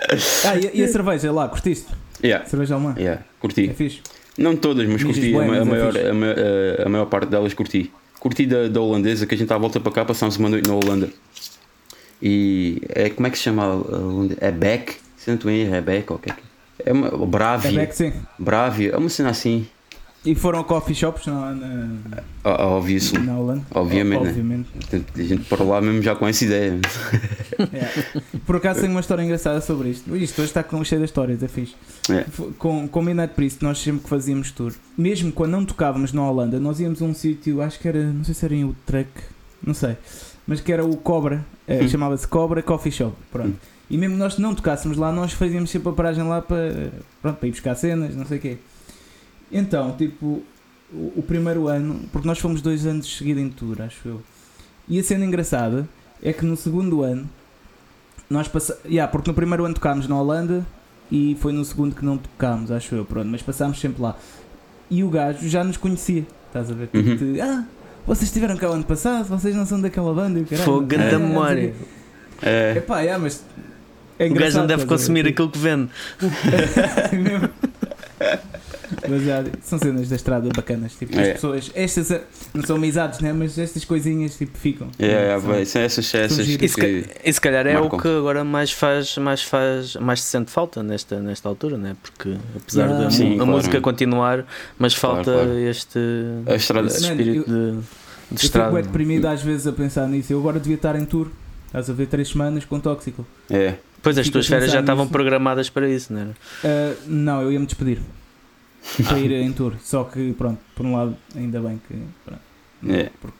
[0.44, 1.86] Ah, e, e a cerveja lá, curtiste?
[2.22, 2.94] Yeah, Cerveja alemã?
[2.98, 3.68] yeah, curti.
[3.70, 4.00] É fixe.
[4.36, 5.34] Não todas, mas curti.
[5.34, 7.90] a, é maior, a, ma- a- a maior parte delas curti.
[8.18, 10.74] Curti da, da holandesa, que a gente à volta para cá passámos uma noite na
[10.74, 11.08] Holanda.
[12.22, 13.62] E é, como é que se chama?
[13.64, 14.36] a Holanda?
[14.40, 14.96] É Beck?
[15.16, 16.40] Se não estou em erro, é Beck ou o que é que
[16.88, 16.92] é?
[16.92, 17.70] uma É Bravia.
[17.72, 18.12] bem que sim.
[18.38, 19.66] Bravia, é uma cena assim.
[20.22, 21.88] E foram a coffee shops na, na,
[22.44, 23.18] Óbvio, isso.
[23.18, 23.62] na Holanda?
[23.70, 24.28] Obviamente, né?
[24.28, 24.68] Obviamente.
[24.74, 26.78] Portanto, A gente para lá mesmo já com essa ideia.
[27.58, 27.90] Yeah.
[28.46, 30.14] Por acaso tenho uma história engraçada sobre isto.
[30.16, 31.74] Isto hoje está cheio de histórias, é fixe.
[32.10, 32.24] É.
[32.58, 36.22] Com, com o Midnight Priest, nós sempre que fazíamos tour, mesmo quando não tocávamos na
[36.28, 39.12] Holanda, nós íamos a um sítio, acho que era, não sei se era em Utrecht,
[39.66, 39.96] não sei,
[40.46, 41.88] mas que era o Cobra, eh, Hum.
[41.88, 43.14] chamava-se Cobra Coffee Shop.
[43.32, 43.48] Pronto.
[43.50, 43.54] Hum.
[43.88, 46.90] E mesmo nós não tocássemos lá, nós fazíamos sempre a paragem lá para,
[47.22, 48.58] pronto, para ir buscar cenas, não sei o quê.
[49.52, 50.42] Então, tipo,
[50.92, 54.22] o, o primeiro ano, porque nós fomos dois anos seguidos em tour, acho eu.
[54.88, 55.88] E a cena engraçada
[56.22, 57.28] é que no segundo ano,
[58.28, 58.84] nós passamos.
[58.84, 60.64] Yeah, porque no primeiro ano tocámos na Holanda
[61.10, 64.16] e foi no segundo que não tocámos, acho eu, pronto, mas passámos sempre lá.
[64.90, 66.88] E o gajo já nos conhecia, estás a ver?
[66.88, 67.36] Tipo, Uhum.
[67.42, 67.64] ah,
[68.06, 70.64] vocês estiveram cá o ano passado, vocês não são daquela banda e o caralho.
[70.64, 71.74] Fogo, grande sei memória.
[71.78, 71.84] quê.
[72.42, 73.44] É, Epá, yeah, mas.
[74.18, 75.90] É O gajo não deve consumir aquilo que vende.
[79.08, 80.92] Mas já, são cenas da estrada bacanas.
[80.92, 81.32] Tipo, as É.
[81.34, 82.22] pessoas, estas eh,
[82.54, 83.32] não são amizades, né?
[83.32, 84.88] Mas estas coisinhas tipo, ficam.
[84.98, 86.48] É, é, São- essas, são essas.
[86.48, 87.04] E que.
[87.24, 87.98] e se calhar é marcam.
[87.98, 91.96] o que agora mais faz, mais faz, mais se sente falta nesta, nesta altura, né?
[92.02, 93.50] Porque apesar Ah, da sim, a claro.
[93.52, 94.44] música continuar,
[94.78, 95.58] mas Claro, falta claro.
[95.58, 95.98] este,
[96.46, 96.86] A estrada.
[96.88, 97.82] espírito de, de Eu
[98.30, 98.72] fico estrada.
[98.72, 100.32] bem deprimido às vezes a pensar nisso.
[100.32, 101.28] Eu agora devia estar em tour.
[101.66, 103.24] Estás a ver três semanas com tóxico.
[103.48, 103.74] É.
[104.02, 105.12] Pois as fico tuas férias já estavam nisso.
[105.12, 106.30] programadas para isso, não era?
[106.64, 107.98] Ah, não, eu ia-me despedir
[109.06, 109.74] para ir em tour.
[109.82, 111.94] Só que, pronto, por um lado, ainda bem que.
[112.24, 112.40] Pronto,
[112.82, 113.10] não, É.
[113.20, 113.38] Porque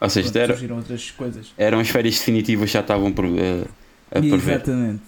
[0.00, 1.52] Ou seja, pronto, surgiram outras coisas.
[1.56, 3.64] eram as férias definitivas, já estavam por, eh,
[4.10, 4.54] a prever.
[4.56, 5.02] Exatamente.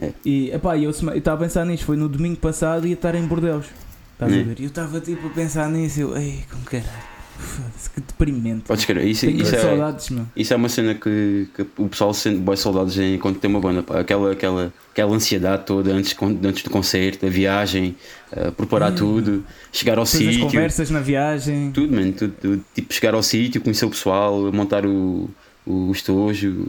[0.00, 0.12] É.
[0.24, 1.86] E epá, eu estava a pensar nisto.
[1.86, 3.66] Foi no domingo passado e ia estar em Bordeus.
[4.12, 4.42] Estás a É.
[4.42, 4.60] ver?
[4.60, 6.00] E eu estava tipo a pensar nisso.
[6.00, 7.15] Eu, ei, como caralho.
[7.38, 8.62] Foda-se, que deprimente.
[8.64, 10.26] Podes crer, isso, Tenho isso, é, saudades, meu.
[10.34, 13.60] isso é uma cena que, que o pessoal sente boas saudades em, quando tem uma
[13.60, 13.82] banda.
[13.82, 14.00] pá.
[14.00, 17.94] Aquela, aquela, aquela ansiedade toda antes, antes do concerto, a viagem,
[18.32, 18.96] eh, preparar Hum.
[18.96, 20.40] tudo, chegar ao sítio.
[20.46, 21.70] conversas na viagem.
[21.72, 22.64] Tudo, mano, tudo, tudo.
[22.74, 25.28] Tipo, chegar ao sítio, conhecer o pessoal, montar o,
[25.66, 26.66] o estojo.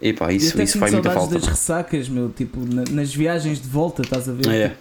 [0.00, 1.34] Epá, isso, isso faz muita falta.
[1.34, 2.28] das ressacas, meu.
[2.30, 4.46] Tipo, na- nas viagens de volta, estás a ver?
[4.48, 4.76] É,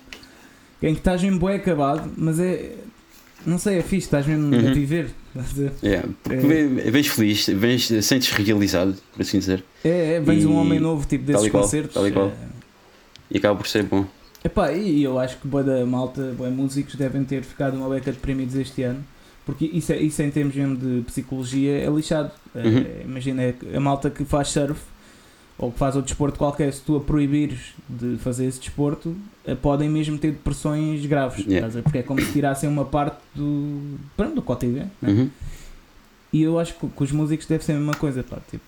[0.84, 2.74] Em que estás mesmo bué acabado, mas é.
[3.46, 4.74] Não sei, é fixe, estás mesmo a Uhum.
[4.74, 5.00] viver.
[5.02, 5.16] a ver?
[5.84, 6.04] É.
[6.24, 6.92] Porque É.
[6.92, 9.64] vens feliz, vens, sentes realizado, por assim dizer.
[9.84, 11.94] É, é, vens um E- homem novo, tipo, desses tal qual, concertos.
[11.94, 12.28] tal e qual.
[12.28, 12.34] é.
[13.32, 14.06] E acaba por ser bom.
[14.44, 18.12] Epá, e eu acho que boa da malta, boa músicos devem ter ficado uma beca
[18.12, 19.04] deprimidos este ano,
[19.46, 22.32] porque isso, é, isso em termos mesmo de psicologia é lixado.
[22.54, 22.86] É, Uhum.
[23.06, 24.80] imagina é a malta que faz surf
[25.58, 29.56] ou que faz outro desporto qualquer, se tu a proibires de fazer esse desporto, eh,
[29.56, 31.82] podem mesmo ter depressões graves, Yeah.
[31.82, 34.91] porque é como se tirassem uma parte do, pronto, do cotidiano.
[35.01, 35.10] né?
[35.12, 35.30] Uhum.
[36.34, 38.64] E eu acho que com os músicos deve ser a mesma coisa, pá, tipo,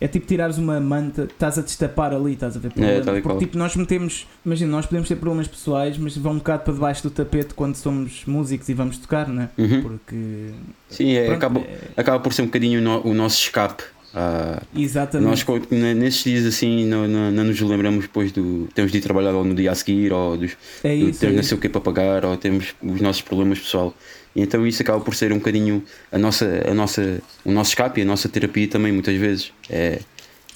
[0.00, 3.04] é tipo tirares uma manta, estás a destapar ali, estás a ver problemas.
[3.04, 6.38] tal e Porque tipo, nós metemos, imagina, nós podemos ter problemas pessoais, mas vão um
[6.38, 9.48] bocado para debaixo do tapete quando somos músicos e vamos tocar, né?
[9.58, 9.82] Uhum.
[9.82, 10.50] Porque
[10.88, 13.82] Sim, é, pronto, acaba, é- acaba por ser um bocadinho o, no- o nosso escape.
[14.18, 15.44] Ah, exatamente.
[15.46, 18.66] nós, nesses dias assim, não, não, não nos lembramos depois do.
[18.74, 21.20] Temos de ir trabalhar ou no dia a seguir, ou dos, é do- isso.
[21.20, 23.94] temos é não sei o que para pagar, ou temos os nossos problemas pessoal.
[24.34, 28.00] E então isso acaba por ser um bocadinho a nossa, a nossa, o nosso escape
[28.00, 29.52] a nossa terapia também, muitas vezes.
[29.68, 30.00] É,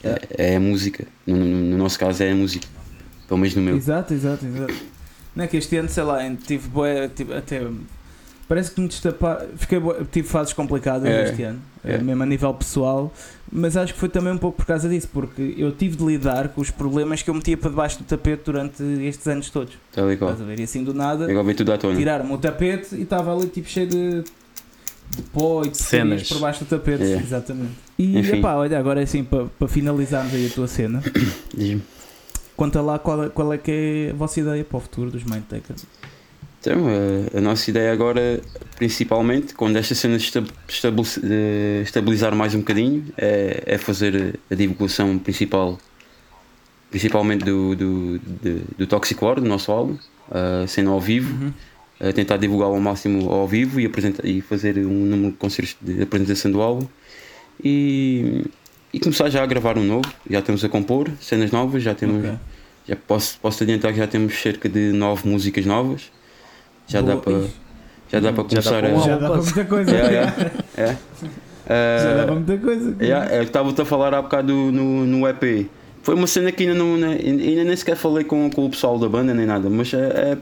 [0.02, 0.20] é,
[0.52, 1.04] é a música.
[1.26, 2.66] No, no- no nosso caso é a música.
[3.28, 3.76] Pelo menos no meu.
[3.76, 4.74] Exato, exato, exato.
[5.36, 7.60] Não é que este ano, sei lá, tive bué, tive até.
[8.48, 9.46] Parece que me destapar.
[9.56, 9.78] Fiquei
[10.10, 11.98] tive fases complicadas É, este ano, é.
[11.98, 13.14] mesmo a nível pessoal,
[13.52, 16.48] mas acho que foi também um pouco por causa disso, porque eu tive de lidar
[16.50, 19.74] com os problemas que eu metia para debaixo do tapete durante estes anos todos.
[19.92, 20.30] Tal e qual.
[20.30, 20.60] Estás a ver?
[20.60, 21.26] E assim do nada,
[21.96, 26.28] tiraram-me o tapete e estava ali tipo cheio de, de pó e de Cenas.
[26.28, 27.02] por baixo do tapete.
[27.02, 27.16] É.
[27.16, 27.72] Exatamente.
[27.98, 28.38] E Enfim.
[28.38, 31.02] epá, olha, agora assim, para, para finalizarmos aí a tua cena,
[31.54, 31.82] Diz-me.
[32.56, 35.24] conta lá qual, é- qual é que é a vossa ideia para o futuro dos
[35.24, 35.84] Mindtakers.
[36.60, 36.86] Então,
[37.34, 38.40] a, a nossa ideia agora,
[38.76, 45.78] principalmente, quando esta cena eh, estabilizar mais um bocadinho, é, é fazer a divulgação principal,
[46.90, 49.96] principalmente do, do, do, do Toxic War, do nosso álbum,
[50.30, 51.52] a cena ao vivo, Uhum.
[51.98, 55.76] a tentar divulgá-lo ao máximo ao vivo e, apresentar, e fazer um número de concertos
[55.80, 56.86] de apresentação do álbum
[57.64, 58.44] e,
[58.92, 60.10] e começar já a gravar um novo.
[60.28, 62.18] Já estamos a compor cenas novas, já temos.
[62.24, 62.38] Ok.
[62.88, 66.10] Já posso, posso adiantar que já temos cerca de nove músicas novas.
[66.90, 67.16] Já dá Boa.
[67.16, 67.40] dá para
[68.10, 69.06] Já dá começar para um a.
[69.06, 69.54] Já dá para quase.
[69.54, 69.96] muita coisa.
[69.96, 70.14] É,
[70.76, 70.96] é, é.
[72.02, 72.96] Já dá Ah, para muita coisa.
[73.00, 75.68] yeah, eu Estava-te a falar há bocado no, no EP.
[76.02, 78.98] Foi uma cena que ainda, não, né, ainda nem sequer falei com, com o pessoal
[78.98, 79.98] da banda nem nada, mas é,
[80.32, 80.38] é-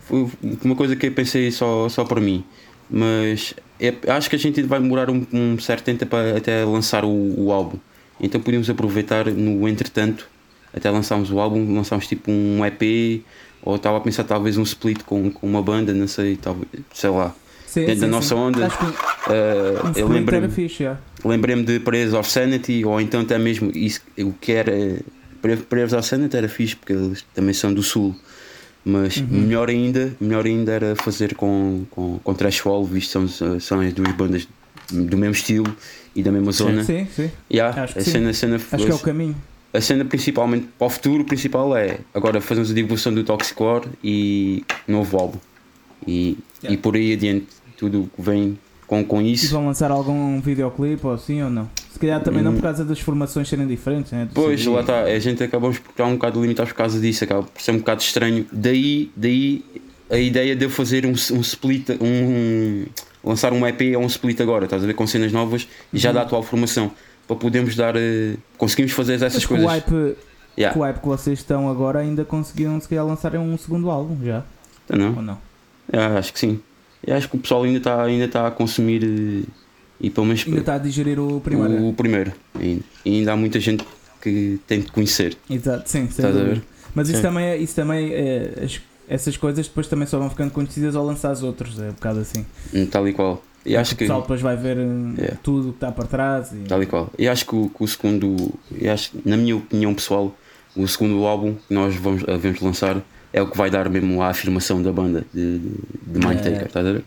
[0.00, 0.26] foi
[0.64, 2.44] uma coisa que eu pensei só, só para mim.
[2.90, 7.04] Mas é- acho que a gente vai demorar um, um certo tempo para até lançar
[7.04, 7.78] o, o álbum.
[8.20, 10.28] Então podíamos aproveitar no entretanto,
[10.74, 13.22] até lançarmos o álbum, lançarmos tipo um EP,
[13.66, 17.10] ou estava a pensar talvez um split com, com uma banda, não sei, talvez, sei
[17.10, 17.34] lá.
[17.66, 18.34] Sim, dentro da sim, nossa sim.
[18.40, 18.66] onda.
[18.66, 18.92] Acho que um
[19.26, 20.48] Ah, eu lembrei-me
[21.24, 24.72] lembrei-me de Prayers of Sanity, ou então até mesmo isso, o que era.
[25.68, 28.14] Prayers of Sanity era fixe, porque eles também são do Sul.
[28.84, 29.26] Mas Uhum.
[29.30, 33.80] melhor ainda melhor ainda era fazer com, com, com Trash Wall, visto que são, são
[33.80, 34.46] as duas bandas
[34.92, 35.76] do mesmo estilo
[36.14, 36.84] e da mesma zona.
[36.84, 37.28] Sim, sim.
[37.52, 39.34] Yeah, Acho que a, cena, a, cena, Acho que é o caminho.
[39.76, 43.82] A cena principalmente para o futuro principal é agora fazemos a divulgação do Toxic War
[44.02, 45.38] e novo álbum.
[46.06, 46.74] E, Yeah.
[46.74, 47.46] e por aí adiante
[47.76, 49.52] tudo o que vem com, com E isso.
[49.52, 51.68] vão lançar algum videoclipe ou assim ou não?
[51.92, 54.24] Se calhar também não por causa das formações serem diferentes, né?
[54.24, 54.72] do Pois, CD.
[54.74, 57.60] lá está, a gente acabamos por estar um bocado limitados por causa disso, acaba por
[57.60, 58.46] ser um bocado estranho.
[58.50, 59.62] Daí, daí
[60.10, 62.86] a ideia de eu fazer um, um split, um, um-
[63.22, 66.08] lançar um EP ou um split agora, estás a ver, com cenas novas e já
[66.10, 66.14] Uhum.
[66.14, 66.90] da atual formação,
[67.26, 69.72] para podermos dar, eh, conseguimos fazer essas Mas com o, coisas.
[69.84, 70.16] hype,
[70.58, 70.78] Yeah.
[70.78, 74.42] o hype que vocês estão agora ainda conseguiram se calhar lançarem um segundo álbum já,
[74.86, 75.16] Então, não?
[75.16, 75.38] ou não?
[76.18, 76.60] Acho que sim.
[77.06, 79.46] Eu acho que o pessoal ainda está ainda tá a consumir eh,
[80.00, 81.86] e pelo menos Ainda está a digerir o primeiro.
[81.88, 82.32] o primeiro.
[82.58, 83.84] E ainda há muita gente
[84.22, 85.36] que tem de conhecer.
[85.50, 86.62] Exato, sim, Estás a ver?
[86.94, 87.22] Mas isso Sim.
[87.24, 91.04] também, é, isso também é, as- essas coisas depois também só vão ficando conhecidas ao
[91.04, 92.46] lançar as outros, é um bocado assim.
[92.74, 93.42] Hum, Tal e qual.
[93.66, 94.04] E acho o que.
[94.04, 94.82] pessoal depois vai ver eh,
[95.18, 95.38] Yeah.
[95.42, 96.52] tudo o que está para trás.
[96.52, 96.56] E...
[96.68, 97.10] Tal e qual.
[97.18, 98.54] E acho que o, que o segundo.
[98.92, 100.34] Acho, que, na minha opinião pessoal,
[100.76, 103.00] o segundo álbum que nós vamos, eh, vamos lançar
[103.32, 105.68] é o que vai dar mesmo a afirmação da banda de, de,
[106.06, 106.64] de Mindtaker, É.
[106.66, 107.04] estás a ver?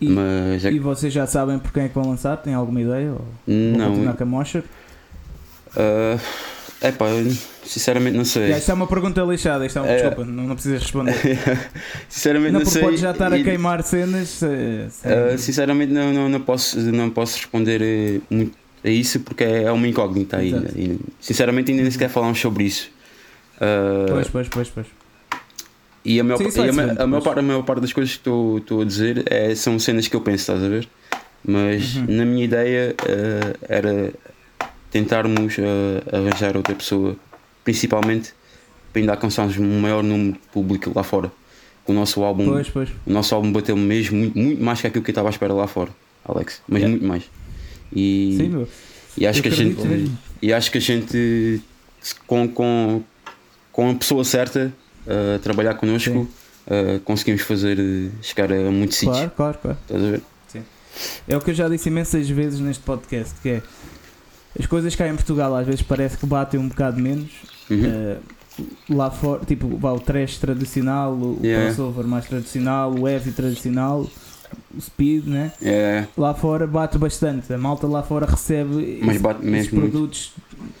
[0.00, 2.36] E- Mas é E que- vocês já sabem por quem é que vão lançar?
[2.36, 3.12] Têm alguma ideia?
[3.12, 3.90] Ou não.
[3.90, 4.62] continuar com a Mosher?
[6.80, 7.06] É pá,
[7.64, 8.42] sinceramente não sei.
[8.42, 9.96] Yeah, isto é uma pergunta lixada, isto é uma, É.
[9.96, 11.14] desculpa, não, não precisas responder.
[12.08, 12.82] sinceramente não, não, sei.
[12.82, 14.42] podes já estar a E- queimar cenas.
[14.42, 19.20] eh, sem- Uh, sinceramente não, não, não, posso, não posso responder eh, muito a isso
[19.20, 20.70] porque é uma incógnita ainda.
[20.76, 22.90] E, sinceramente ainda nem sequer falamos sobre isso.
[23.56, 24.86] Uh, Pois, pois, pois, pois.
[26.04, 27.92] e a maior, Sim, e a, ma- ser a maior parte, a maior parte das
[27.92, 30.86] coisas que estou estou a dizer é, são cenas que eu penso, estás a ver?
[31.46, 32.06] Mas Uhum.
[32.08, 34.12] na minha ideia uh, era
[34.94, 35.62] tentarmos uh,
[36.16, 37.16] arranjar outra pessoa,
[37.64, 38.32] principalmente
[38.92, 41.32] para ainda alcançarmos um maior número de público lá fora.
[41.84, 42.88] O nosso álbum Pois, pois.
[43.04, 45.52] o nosso álbum bateu mesmo muito, muito mais que aquilo que eu estava à espera
[45.52, 45.90] lá fora,
[46.24, 46.62] Alex.
[46.68, 46.90] Mas Yeah.
[46.96, 47.24] muito mais.
[47.92, 48.66] E, Sim,
[49.18, 49.86] e acho eu que a gente.
[49.86, 50.18] mesmo.
[50.40, 51.60] E acho que a gente
[52.26, 53.02] com, com,
[53.72, 54.72] com a pessoa certa
[55.06, 56.20] a trabalhar connosco
[56.68, 57.76] uh, conseguimos fazer
[58.22, 59.16] chegar a muitos sítios.
[59.18, 59.78] Claro, claro, claro.
[59.88, 60.22] Estás a ver?
[61.26, 63.62] É o que eu já disse imensas vezes neste podcast, que é
[64.58, 67.30] as coisas cá em Portugal às vezes parece que batem um bocado menos.
[67.70, 67.82] Uhum.
[67.84, 68.16] eh,
[68.88, 71.74] lá fora, tipo, vá, o trash tradicional, o Yeah.
[71.74, 74.06] crossover mais tradicional, o heavy tradicional,
[74.76, 75.50] o speed, né?
[75.60, 77.52] É, Lá fora bate bastante.
[77.52, 80.32] A malta lá fora recebe mas bate mesmo produtos.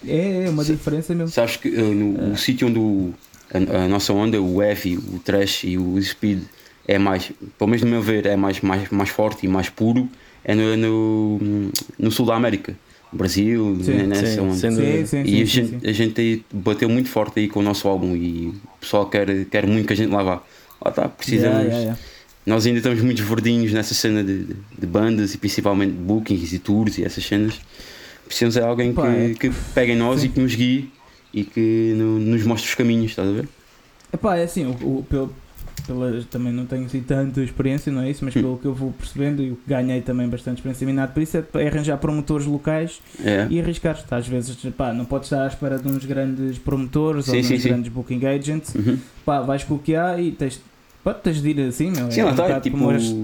[0.06, 1.30] É, é uma diferença mesmo.
[1.32, 3.12] Sabes que uh, no o sítio onde o-
[3.52, 6.42] a, a nossa onda, o heavy, o trash e o speed
[6.86, 10.08] é mais, pelo menos no meu ver, é mais, mais, mais forte e mais puro,
[10.44, 12.76] é no, no, no sul da América.
[13.14, 14.54] Brasil, Sim, né, nessa sim, onda.
[14.54, 15.80] sem Sim, sim, E sim, a gente, sim.
[15.84, 19.44] a gente aí bateu muito forte aí com o nosso álbum e o pessoal quer,
[19.46, 20.42] quer muito que a gente lá vá.
[20.84, 21.50] Lá está, precisamos.
[21.58, 22.00] Yeah, yeah, yeah.
[22.46, 26.58] Nós ainda estamos muito verdinhos nessa cena de, de- de bandas e principalmente bookings e
[26.58, 27.58] tours e essas cenas.
[28.26, 29.34] Precisamos de alguém Pá, que, é.
[29.34, 30.26] que pegue em nós Sim.
[30.26, 30.90] e que nos guie
[31.32, 33.48] e que no- nos mostre os caminhos, estás a ver?
[34.12, 35.34] Epá, é assim, o, o- pelo,
[35.86, 38.24] pela, também não tenho assim tanta experiência, não é isso?
[38.24, 41.22] Mas pelo que eu vou percebendo e o que ganhei também bastante experiência minado por
[41.22, 43.46] isso é, é arranjar promotores locais É.
[43.50, 44.02] e arriscar.
[44.02, 47.40] Tá, Às vezes, pá, não podes estar à espera de uns grandes promotores ou Sim,
[47.40, 47.68] de sim, uns sim.
[47.68, 48.74] grandes booking agents.
[48.74, 48.98] Uhum.
[49.24, 50.60] Pá, vais com o que há e tens,
[51.02, 52.10] pá, tens de ir assim, meu.
[52.10, 52.90] Sim, é um bocado tipo.
[52.90, 53.14] as-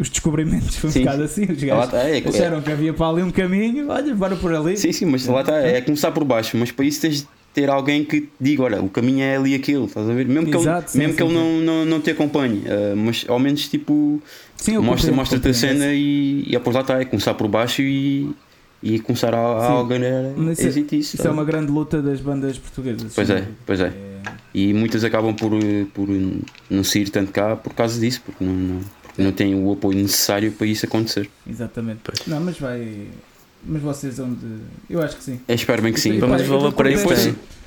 [0.00, 1.42] os descobrimentos, foi um Sim, bocado assim.
[1.50, 4.76] Os gajos está, é, é, que havia para ali um caminho, olha, bora por ali.
[4.76, 7.28] Sim, sim, mas lá está, é começar por baixo, mas para isso tens de
[7.60, 10.26] ter alguém que te diga, olha, o caminho é ali aquele, estás a ver?
[10.28, 12.94] Mesmo que Exato, ele, sim, mesmo que sim, ele não, não, não te acompanhe, ah,
[12.96, 14.22] mas ao menos tipo
[14.56, 17.82] Sim, eu mostra, mostra-te a cena e, e depois lá está, é começar por baixo
[17.82, 18.30] e,
[18.82, 19.72] e começar a, a Sim.
[19.74, 21.16] organizar Mas isso- existe isso.
[21.16, 21.32] Isso é tá?
[21.32, 23.12] uma grande luta das bandas portuguesas.
[23.14, 23.86] Pois é, pois é.
[23.86, 24.20] É,
[24.54, 25.50] E muitas acabam por,
[25.94, 26.08] por
[26.70, 29.98] não sair tanto cá por causa disso, porque não, não, porque não têm o apoio
[29.98, 31.28] necessário para isso acontecer.
[31.48, 32.00] Exatamente.
[32.04, 32.24] Pois.
[32.26, 33.08] Não, mas vai.
[33.70, 34.46] Mas vocês vão de.
[34.88, 35.38] Eu acho que sim.
[35.46, 36.18] Eu espero bem que sim.
[36.18, 37.02] Vamos eu tô para isso.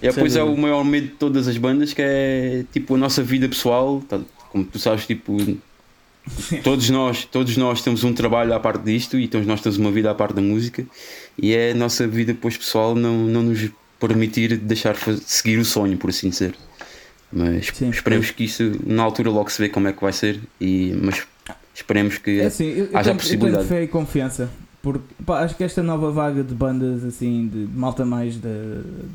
[0.01, 2.97] E depois Sem é o maior medo de todas as bandas que é tipo a
[2.97, 5.37] nossa vida pessoal, tá- como tu sabes, tipo
[6.63, 9.91] todos nós, todos nós temos um trabalho à parte disto e todos nós temos uma
[9.91, 10.83] vida à parte da música
[11.37, 14.95] e é a nossa vida depois pessoal não, não nos permitir deixar
[15.25, 16.55] seguir o sonho, por assim dizer.
[17.31, 17.89] Mas Sim.
[17.91, 21.21] esperemos que isso na altura logo se vê como é que vai ser e mas
[21.73, 23.67] esperemos que É assim, eu, eu, Haja tenho, eu possibilidade.
[23.67, 24.49] tenho fé e confiança.
[24.81, 28.49] Porque pá, acho que esta nova vaga de bandas assim, de, de malta mais da,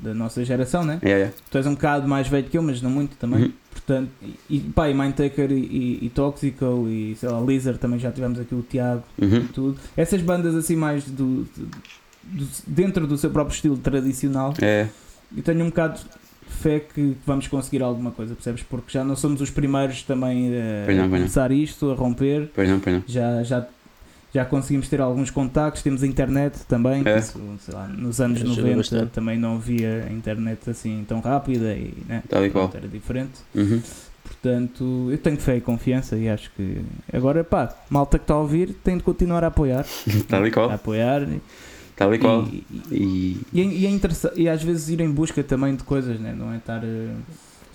[0.03, 0.99] da nossa geração, né?
[1.03, 1.33] é, é.
[1.51, 3.45] Tu és um bocado mais velho que eu, mas não muito também.
[3.47, 3.53] Uhum.
[3.73, 7.99] Portanto, e, e pá, e Mindtaker e, e, e Toxical e sei lá, Lizard também
[7.99, 9.39] já tivemos aqui o Tiago Uhum.
[9.39, 9.79] e tudo.
[9.97, 11.69] Essas bandas assim mais do, do-
[12.23, 14.87] do- dentro do seu próprio estilo tradicional, É,
[15.37, 18.63] eu tenho um bocado de fé que vamos conseguir alguma coisa, percebes?
[18.63, 21.19] Porque já não somos os primeiros também a Pois não, pois não.
[21.19, 22.51] começar isto, a romper.
[22.55, 23.03] pois não, pois não.
[23.07, 23.67] Já, já,
[24.37, 27.03] já conseguimos ter alguns contactos, temos a internet também.
[27.03, 27.19] que É.
[27.19, 29.11] isso, sei lá, nos anos Ajuda 90 bastante.
[29.13, 32.51] também não havia internet assim tão rápida e né, qual.
[32.51, 33.33] pronto, era diferente.
[33.55, 33.81] Uhum.
[34.23, 36.81] Portanto, eu tenho fé e confiança e acho que
[37.13, 39.87] agora, pá, malta que está a ouvir tem de continuar a apoiar.
[40.29, 40.71] Tal e A qual.
[40.71, 41.41] apoiar e,
[41.97, 42.45] Tal e qual.
[42.45, 44.01] e, E e, e é
[44.37, 46.35] e às vezes ir em busca também de coisas, né?
[46.37, 46.83] não é estar.
[46.85, 47.15] eh,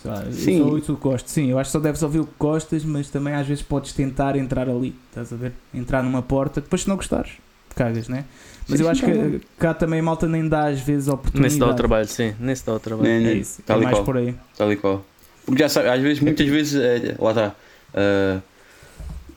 [0.04, 0.58] Lá, eu Sim.
[0.60, 1.18] só ouço o.
[1.26, 3.94] Sim, eu acho que só deves ouvir o que gostas, mas também às vezes podes
[3.94, 5.54] tentar entrar ali, estás a ver?
[5.74, 7.34] Entrar numa porta, depois se não gostares,
[7.76, 8.26] cagas, né?
[8.68, 9.08] Mas Sim, eu sim, acho tá
[9.40, 11.54] que cá também a malta nem dá às vezes Nem oportunidade.
[11.54, 13.10] se dá o trabalho, sim, nem se dá o trabalho.
[13.10, 14.06] Nem- É nem- isso, é tal e mais qual.
[14.06, 14.36] por aí.
[14.58, 15.06] Tal e qual.
[15.46, 17.56] Porque já sabe, às vezes, muitas vezes, é, lá está,
[17.94, 18.42] Uh,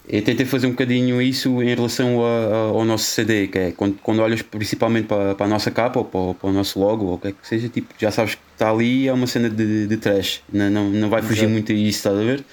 [0.07, 3.73] eu tentei fazer um bocadinho isso em relação a, a, ao nosso CD, que é
[3.73, 7.07] quando, quando olhas principalmente para, para a nossa capa ou para, para, o nosso logo
[7.07, 9.49] ou o que é que seja, tipo, já sabes que está ali, é uma cena
[9.49, 11.53] de, de trash, não, não, não vai fugir Exato.
[11.53, 12.45] muito a isso, estás a ver?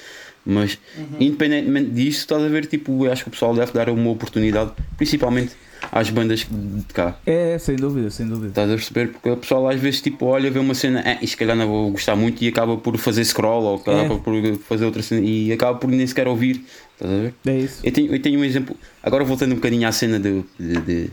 [0.46, 1.18] Mas uhum.
[1.20, 5.52] independentemente disso, estás a ver, tipo, acho que o pessoal deve dar uma oportunidade, principalmente
[5.92, 7.18] às bandas de cá.
[7.26, 8.50] É, sem dúvida, sem dúvida.
[8.50, 9.08] Estás a perceber?
[9.10, 11.68] Porque o pessoal às vezes tipo olha, vê uma cena, eh, e se calhar não
[11.68, 14.18] vou gostar muito e acaba por fazer scroll ou acaba é.
[14.18, 16.64] por fazer outra cena e acaba por nem sequer ouvir.
[17.02, 17.34] Estás a ver?
[17.46, 17.80] É isso.
[17.84, 21.10] Eu tenho, eu tenho um exemplo, agora voltando um bocadinho à cena de, de, de,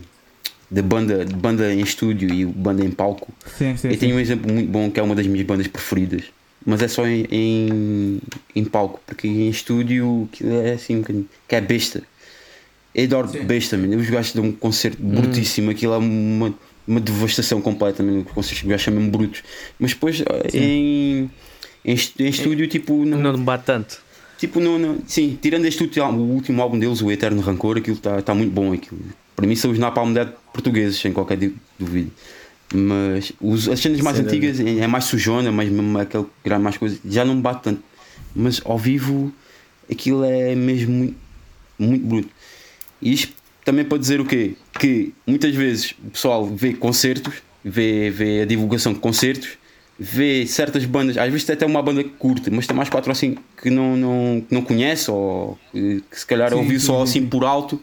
[0.69, 3.33] de banda, de banda em estúdio e banda em palco.
[3.57, 3.99] Sim, sim, eu sim.
[3.99, 6.23] tenho um exemplo muito bom que é uma das minhas bandas preferidas.
[6.65, 8.19] Mas é só em, em,
[8.55, 11.29] em palco, porque em estúdio é assim um bocadinho.
[11.47, 12.03] que é besta.
[12.93, 13.43] Eu adoro Sim.
[13.43, 13.97] besta, mano.
[13.97, 15.09] Os gajos dão um concerto hum.
[15.09, 15.71] brutíssimo.
[15.71, 16.53] Aquilo é uma,
[16.87, 18.19] uma devastação completa, mano.
[18.27, 19.41] Os concertos os gajos são mesmo brutos.
[19.79, 20.21] Mas depois
[20.53, 21.31] em,
[21.85, 23.05] em, em estúdio, tipo.
[23.05, 24.08] Não, não bate tanto.
[24.39, 27.97] Tipo, não, não, sim, tirando este último, o último álbum deles, o Eterno Rancor, aquilo
[27.97, 28.71] está tá muito bom.
[28.71, 29.01] Aquilo.
[29.35, 31.37] Para mim são os Napalm Dead portugueses, sem qualquer
[31.77, 32.09] dúvida.
[32.73, 35.69] Mas os, as cenas mais antigas é, é mais sujona, mais,
[35.99, 37.83] aquele grande mais coisa, já não bate tanto.
[38.33, 39.33] Mas ao vivo
[39.91, 41.17] aquilo é mesmo muito,
[41.77, 42.29] muito bruto.
[43.01, 43.33] E isto
[43.65, 44.55] também para dizer o quê?
[44.79, 47.33] Que muitas vezes o pessoal vê concertos,
[47.63, 49.57] vê, vê a divulgação de concertos,
[49.99, 53.15] vê certas bandas, às vezes até uma banda que curte, mas tem mais quatro ou
[53.15, 57.05] cinco que não, não, não conhece ou que, que se calhar sim, ouviu sim, só
[57.05, 57.19] sim.
[57.19, 57.81] assim por alto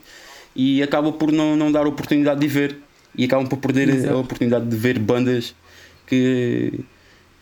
[0.54, 2.78] e acaba por não, não dar a oportunidade de ver
[3.14, 4.14] e acabam por perder Exato.
[4.14, 5.54] a oportunidade de ver bandas
[6.06, 6.80] que,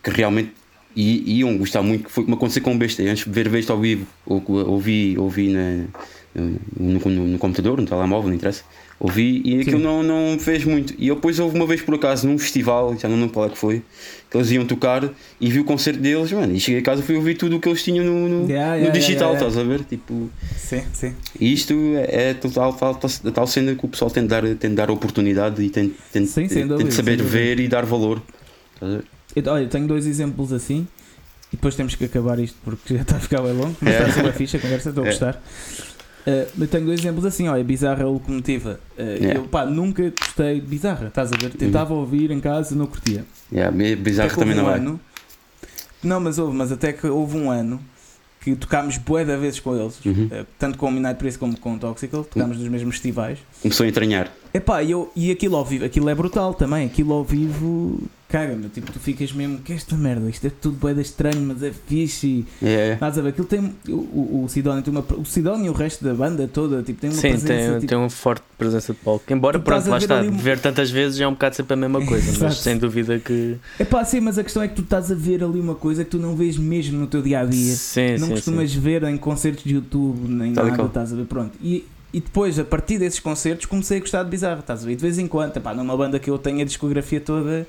[0.02, 0.52] que realmente
[0.96, 3.80] iam gostar muito, que foi como aconteceu com o Besta, antes de ver Besta ao
[3.80, 5.86] vivo, ouvi, ouvi na,
[6.34, 8.62] no, no, no, computador, no telemóvel, não interessa.
[8.98, 10.94] Ouvi e aquilo não, não fez muito.
[10.96, 13.58] E depois houve uma vez por acaso num festival, já não lembro qual é que
[13.58, 13.82] foi,
[14.30, 15.08] que eles iam tocar
[15.40, 17.60] e vi o concerto deles, mano, e cheguei a casa e fui ouvir tudo o
[17.60, 19.84] que eles tinham no, no, yeah, yeah, no digital, yeah, estás a ver?
[19.84, 21.12] Tipo, sim, sim.
[21.40, 24.42] E isto é, é total, tal, tal, tal cena que o pessoal tem de dar,
[24.42, 27.68] tem de dar oportunidade e tem, tem, sim, tem, dúvida, tem de saber ver e
[27.68, 28.22] dar valor.
[29.34, 30.86] Eu, olha, tenho dois exemplos assim.
[31.52, 33.76] E depois temos que acabar isto porque já está a ficar bem longo.
[33.80, 33.98] Mas é.
[33.98, 35.10] está a ser uma ficha a conversa, estou a é.
[35.10, 35.42] gostar.
[36.26, 38.80] Uh, eu tenho dois exemplos assim, olha, bizarra a locomotiva.
[38.98, 39.34] Uh, yeah.
[39.40, 41.50] Eu pá, nunca gostei de bizarra, estás a ver?
[41.50, 42.00] Tentava uhum.
[42.00, 43.24] ouvir em casa, não curtia.
[43.52, 44.74] Yeah, bizarra também não um é.
[44.76, 45.00] Ano,
[46.02, 47.80] não, mas houve, mas até que houve um ano
[48.40, 50.26] que tocámos bué vezes com eles, uhum.
[50.26, 52.62] uh, tanto com o Midnight Priest como com o Toxical, tocámos uhum.
[52.62, 53.38] nos mesmos festivais.
[53.62, 54.30] Começou a entranhar.
[54.52, 57.98] Epá, eu, e aquilo ao vivo, aquilo é brutal também, aquilo ao vivo
[58.34, 58.68] caga, meu.
[58.68, 62.44] Tipo, tu ficas mesmo, que esta merda, isto é tudo bem estranho, mas é fixe.
[62.60, 62.94] É.
[62.94, 63.28] Estás a ver?
[63.28, 63.72] Aquilo tem.
[63.88, 65.04] O, o, o Sidónio tem uma.
[65.16, 67.46] O Sidónio e o resto da banda toda, tipo, tem uma Sim, presença.
[67.46, 69.32] Tem, tipo, tem uma forte presença de palco.
[69.32, 70.32] Embora, pronto, lá está, um...
[70.32, 73.56] ver tantas vezes é um bocado sempre a mesma coisa, mas sem dúvida que.
[73.78, 76.04] É pá, sim, mas a questão é que tu estás a ver ali uma coisa
[76.04, 77.74] que tu não vês mesmo no teu dia a dia.
[77.74, 78.80] Sim, não sim, costumas sim.
[78.80, 81.26] ver em concertos de YouTube, nem Tal nada, estás a ver?
[81.26, 81.52] Pronto.
[81.62, 84.92] E, e depois, a partir desses concertos, comecei a gostar de Bizarro, estás a ver?
[84.92, 87.66] E de vez em quando, epá, numa banda que eu tenho a discografia toda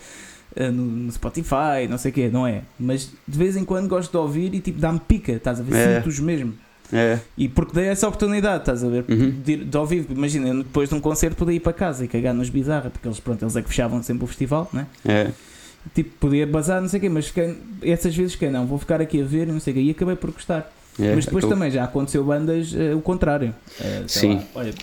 [0.56, 2.62] no, no, Spotify, não sei o quê, não é?
[2.80, 5.76] Mas de vez em quando gosto de ouvir e tipo dá-me pica, estás a ver?
[5.76, 5.98] É.
[5.98, 6.54] Sinto-os mesmo.
[6.94, 7.20] É.
[7.38, 9.06] E porque dei essa oportunidade, estás a ver?
[9.10, 9.32] Uhum.
[9.44, 12.50] De, de ouvir, imagina, depois de um concerto podia ir para casa e cagar nos
[12.50, 14.86] bizarra, porque eles, pronto, eles é que fechavam sempre o festival, né?
[15.04, 15.32] É.
[15.94, 19.02] Tipo, podia bazar, não sei o quê, mas quem, essas vezes que não, vou ficar
[19.02, 20.72] aqui a ver, não sei o quê, e acabei por gostar.
[21.00, 23.54] É, mas depois também já aconteceu bandas uh, o contrário.
[23.80, 24.36] Uh, Sim.
[24.36, 24.74] Lá, olha,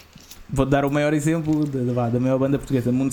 [0.48, 3.12] vou dar o maior exemplo da, da maior banda portuguesa, Mundo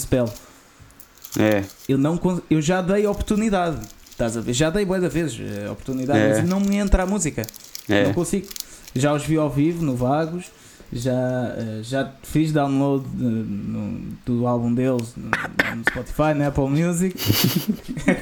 [1.38, 1.64] É.
[1.88, 2.20] Eu, não,
[2.50, 3.80] eu já dei oportunidade.
[4.10, 4.54] Estás a ver?
[4.54, 6.30] Já dei boa vezes a oportunidade, é.
[6.30, 7.46] mas não me entra a música.
[7.88, 8.06] É.
[8.06, 8.48] Não consigo.
[8.96, 10.52] Já os vi ao vivo no Vagos,
[10.92, 15.30] já, eh, já fiz download no, do álbum deles no,
[15.76, 17.16] no Spotify, na Apple Music.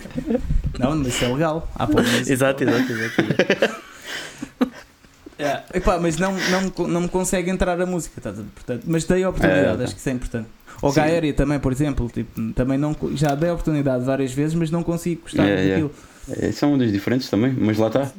[0.78, 1.70] não, mas isso é legal.
[1.76, 2.32] Apple Music.
[2.32, 3.82] exato, exato, exato.
[5.40, 5.64] Yeah.
[5.74, 8.34] Epá, mas não, não, não me consegue entrar a música, tá?
[8.34, 10.50] Portanto, mas dei a oportunidade, é, acho que isso é importante.
[10.82, 14.70] Ou Gaéria também, por exemplo, tipo, também não, já dei a oportunidade várias vezes, mas
[14.70, 15.92] não consigo gostar é, daquilo.
[16.30, 16.52] É.
[16.52, 18.12] São ondas diferentes também, mas lá está.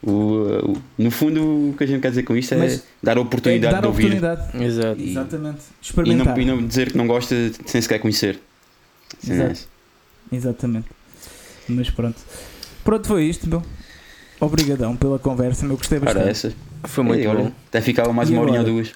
[0.00, 3.18] O, o, no fundo, o que a gente quer dizer com isto é mas dar
[3.18, 4.06] a oportunidade é dar de ouvir.
[4.06, 4.64] Oportunidade.
[4.64, 5.00] Exato.
[5.00, 5.58] E, Exatamente.
[5.82, 6.38] Experimentar.
[6.38, 7.34] E não, e não, dizer que não gosta
[7.66, 8.38] sem sequer conhecer.
[9.26, 9.60] Exato.
[10.30, 10.86] Exatamente.
[11.68, 12.16] Mas pronto.
[12.84, 13.62] Pronto, foi isto, meu.
[14.40, 15.76] Obrigadão pela conversa, meu.
[15.76, 16.22] Gostei bastante.
[16.22, 16.52] Para essa.
[16.84, 17.50] Foi muito e, bom.
[17.68, 18.92] Até ficava mais e uma horinha ou duas.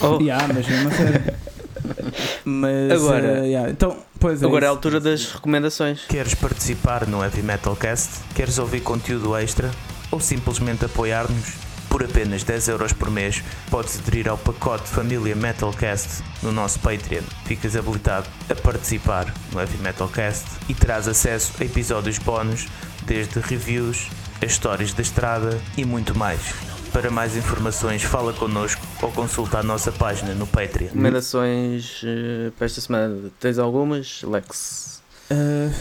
[0.00, 0.18] Oh.
[0.22, 1.34] Yeah, mas mesmo a sério.
[2.44, 3.70] Mas agora, uh, yeah.
[3.70, 4.64] então, pois é agora isso.
[4.64, 6.04] é a altura das recomendações.
[6.06, 8.20] Queres participar no Heavy Metal Cast?
[8.34, 9.70] Queres ouvir conteúdo extra?
[10.10, 11.72] Ou simplesmente apoiar-nos?
[11.92, 17.22] Por apenas 10 euros por mês podes aderir ao pacote Família Metalcast no nosso Patreon.
[17.44, 22.66] Ficas habilitado a participar no Heavy Metal Cast e terás acesso a episódios bónus,
[23.04, 24.08] desde reviews,
[24.42, 26.71] as histórias da estrada e muito mais.
[26.92, 30.88] Para mais informações, fala connosco ou consulta a nossa página no Patreon.
[30.88, 33.30] Recomendações eh, para esta semana?
[33.40, 35.02] Tens algumas, Lex?
[35.30, 35.72] Uh,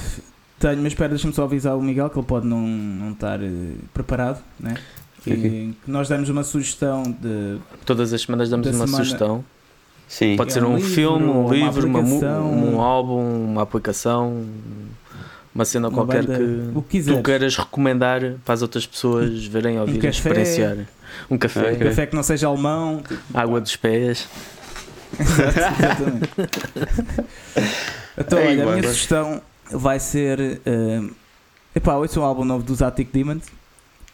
[0.57, 3.75] tenho, mas espera, deixa-me só avisar o Miguel que ele pode não, não estar uh,
[3.93, 4.75] preparado, né?
[5.21, 7.57] Que, que nós damos uma sugestão de.
[7.85, 9.03] Todas as semanas damos Da uma semana.
[9.03, 9.45] sugestão.
[10.07, 10.35] Sim.
[10.37, 14.45] Pode É ser um um, livro, filme, um uma livro, uma um álbum, uma aplicação,
[15.53, 19.45] uma cena Uma qualquer banda, que o que tu queiras recomendar para as outras pessoas
[19.45, 20.09] verem, ouvirem, café.
[20.09, 20.77] experienciar.
[21.29, 23.01] Um café, Um café que não seja alemão.
[23.33, 24.27] água dos pés.
[25.19, 26.29] Exato, exatamente.
[28.17, 29.41] então, Ei, olha, a minha sugestão
[29.71, 30.61] vai ser.
[30.65, 31.11] Uh,
[31.75, 33.43] epá, esse é um álbum novo dos Attic Demons.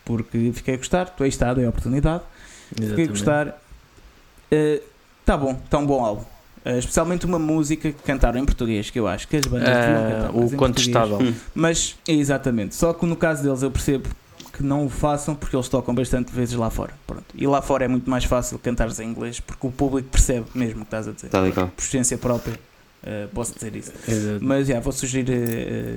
[0.06, 2.24] Porque fiquei a gostar, tu aí está, dei a oportunidade.
[2.70, 3.10] Fiquei a Exatamente.
[3.10, 3.48] gostar.
[4.52, 4.82] Uh,
[5.26, 6.24] tá bom, está um bom álbum.
[6.66, 10.10] Uh, especialmente uma música que cantaram em português, que eu acho que as bandas deviam
[10.12, 11.34] cantar mais o contestável.
[11.54, 12.76] Mas, exatamente.
[12.76, 14.10] Só que no caso deles eu percebo
[14.58, 16.94] que não o façam porque eles tocam bastante vezes lá fora.
[17.06, 17.26] Pronto.
[17.36, 20.78] E lá fora é muito mais fácil cantares em inglês porque o público percebe mesmo
[20.78, 21.28] o que estás a dizer.
[21.28, 21.68] Está legal.
[21.76, 22.56] Por experiência própria,
[23.04, 23.92] uh, posso dizer isso.
[24.08, 24.40] Exato.
[24.44, 25.30] Mas, já, vou sugerir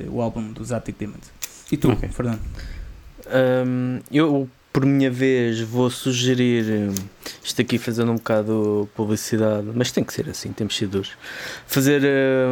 [0.06, 1.32] uh, o álbum dos Attic Demons.
[1.72, 2.08] E tu, Ok.
[2.10, 2.40] Fernando?
[3.66, 6.64] Hum, eu, por minha vez, vou sugerir.
[6.90, 6.94] hum,
[7.42, 11.12] Isto aqui fazendo um bocado publicidade, mas tem que ser assim, temos sido duros.
[11.66, 12.02] Fazer.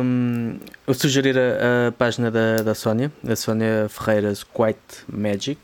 [0.03, 0.57] hum,
[0.87, 5.61] eu sugerir a, a página da, da Sónia, da Sónia Ferreiras White Magic,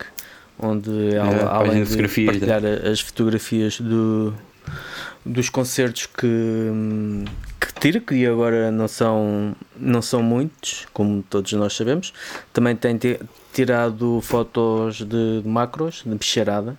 [0.58, 1.24] onde a
[1.56, 1.90] além de
[2.26, 4.32] partilhar a- as fotografias do,
[5.24, 6.26] dos concertos que,
[7.60, 12.12] que tira, que agora não são, não são muitos, como todos nós sabemos.
[12.52, 13.20] Também tem ti-
[13.52, 16.76] tirado fotos de, macros, de bicharada.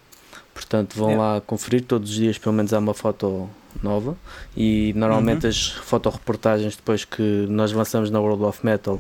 [0.56, 1.34] Portanto, vão Yeah.
[1.36, 1.84] lá conferir.
[1.84, 3.47] Todos os dias, pelo menos, há uma foto
[3.84, 4.16] nova.
[4.56, 5.49] E normalmente Uhum.
[5.49, 8.99] as fotoreportagens, depois que nós lançamos na World of Metal,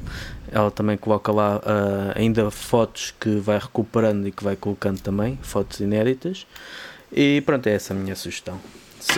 [0.51, 5.39] ela também coloca lá ah, ainda fotos que vai recuperando e que vai colocando também,
[5.41, 6.45] fotos inéditas.
[7.11, 8.59] E pronto, é essa a minha sugestão.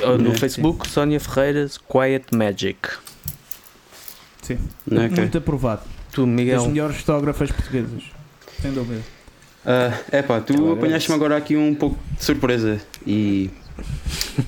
[0.04, 0.38] Ah, No É, sim.
[0.40, 2.78] Facebook, Sónia Ferreiras, Quiet Magic.
[4.44, 4.60] Sim.
[4.92, 5.10] Ok.
[5.10, 5.82] Muito aprovado.
[6.12, 6.68] Tu, Das Miguel.
[6.68, 8.04] melhores fotógrafas portuguesas.
[8.62, 9.02] Sem dúvida.
[10.12, 13.50] É pá, tu apanhaste-me agora aqui um pouco de surpresa e.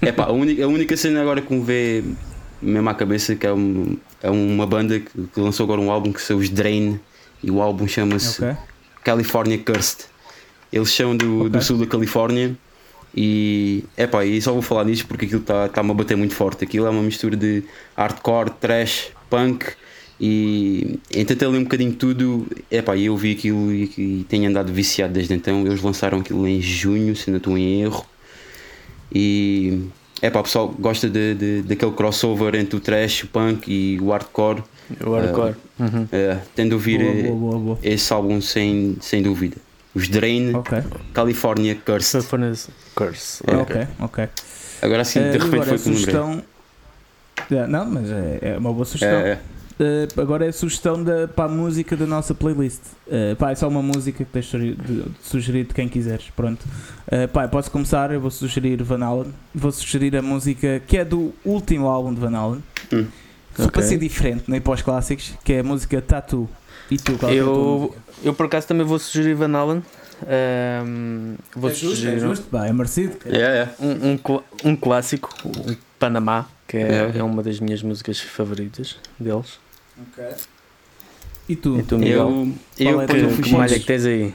[0.01, 2.03] É pá, a única, a única cena agora que me vê
[2.61, 6.11] mesmo à cabeça que é, um- é uma banda que, que lançou agora um álbum
[6.13, 6.99] que são os Drain
[7.43, 8.55] e o álbum chama-se Ok?
[9.03, 10.05] California Cursed.
[10.71, 11.49] Eles são do, Ok.
[11.49, 12.55] do sul da Califórnia
[13.15, 16.63] e é pá, e só vou falar nisso porque aquilo está-me a bater muito forte.
[16.63, 17.63] Aquilo é uma mistura de
[17.97, 19.65] hardcore, trash, punk
[20.21, 22.45] e tentei ali um bocadinho tudo.
[22.69, 25.65] É pá, e eu vi aquilo e, e tenho andado viciado desde então.
[25.65, 28.05] Eles lançaram aquilo em junho, se não estou em erro.
[29.13, 29.83] E
[30.21, 33.99] é pá, o pessoal gosta de, de, daquele crossover entre o trash, o punk e
[34.01, 34.63] o hardcore.
[35.05, 35.55] O hardcore.
[35.79, 36.07] Uhum.
[36.11, 37.79] É, tendo a ouvir Boa, eh, boa, boa, boa.
[37.81, 39.57] esse álbum sem, sem dúvida.
[39.95, 40.77] Os Drain, Ok,
[41.13, 42.11] California Cursed.
[42.11, 43.41] California's Curse.
[43.47, 43.55] É.
[43.55, 44.27] ok, ok.
[44.81, 45.93] Agora sim, Eh, de e repente agora foi lembrei.
[45.95, 46.43] sugestão.
[47.51, 49.19] Yeah, não, mas é, é uma boa sugestão.
[49.19, 49.39] É, é.
[49.79, 52.81] Uh, agora é a sugestão da, para a música da nossa playlist.
[53.07, 55.87] Uh, pá, é só uma música que tens de sugerir de, de sugerir de quem
[55.87, 56.25] quiseres.
[56.35, 56.61] Pronto.
[57.07, 58.11] Uh, pá, posso começar.
[58.11, 59.33] Eu vou sugerir Van Halen.
[59.55, 62.63] Vou sugerir a música que é do último álbum de Van Halen.
[62.91, 63.05] Hum.
[63.55, 63.83] Só para Ok.
[63.83, 66.49] ser diferente, nem para os clássicos, que é a música Tattoo.
[66.91, 68.01] E tu, qual é a tua Eu, música?
[68.23, 69.83] eu por acaso também vou sugerir Van Halen.
[70.27, 72.45] Ahm, vou é justo, sugerir é justo.
[72.49, 73.17] Pá, é merecido.
[73.25, 73.69] É, é.
[73.79, 74.39] um, um,
[74.71, 77.17] um clássico, o Panamá, que é, É.
[77.19, 79.57] é uma das minhas músicas favoritas deles.
[81.47, 81.79] E tu?
[81.79, 82.17] E tu, Miguel?
[82.79, 84.33] Eu, eu, é que, fui que malha podes- que tens aí?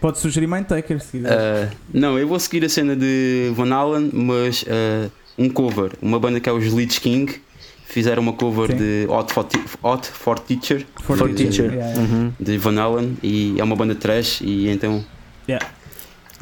[0.00, 1.32] Podes sugerir Mindtaker se quiser.
[1.32, 5.92] Ah, não, eu vou seguir a cena de Van Halen, mas ah, um cover.
[6.00, 7.40] Uma banda que é os Leeds King.
[7.88, 8.76] Fizeram uma cover Sim.
[8.78, 9.46] de Hot for,
[9.82, 11.70] Hot for Teacher For For Teacher.
[11.70, 11.72] Teacher.
[11.72, 12.00] Yeah, yeah.
[12.14, 12.32] Uhum.
[12.38, 15.04] de Van Halen e é uma banda trash e então
[15.48, 15.64] Yeah.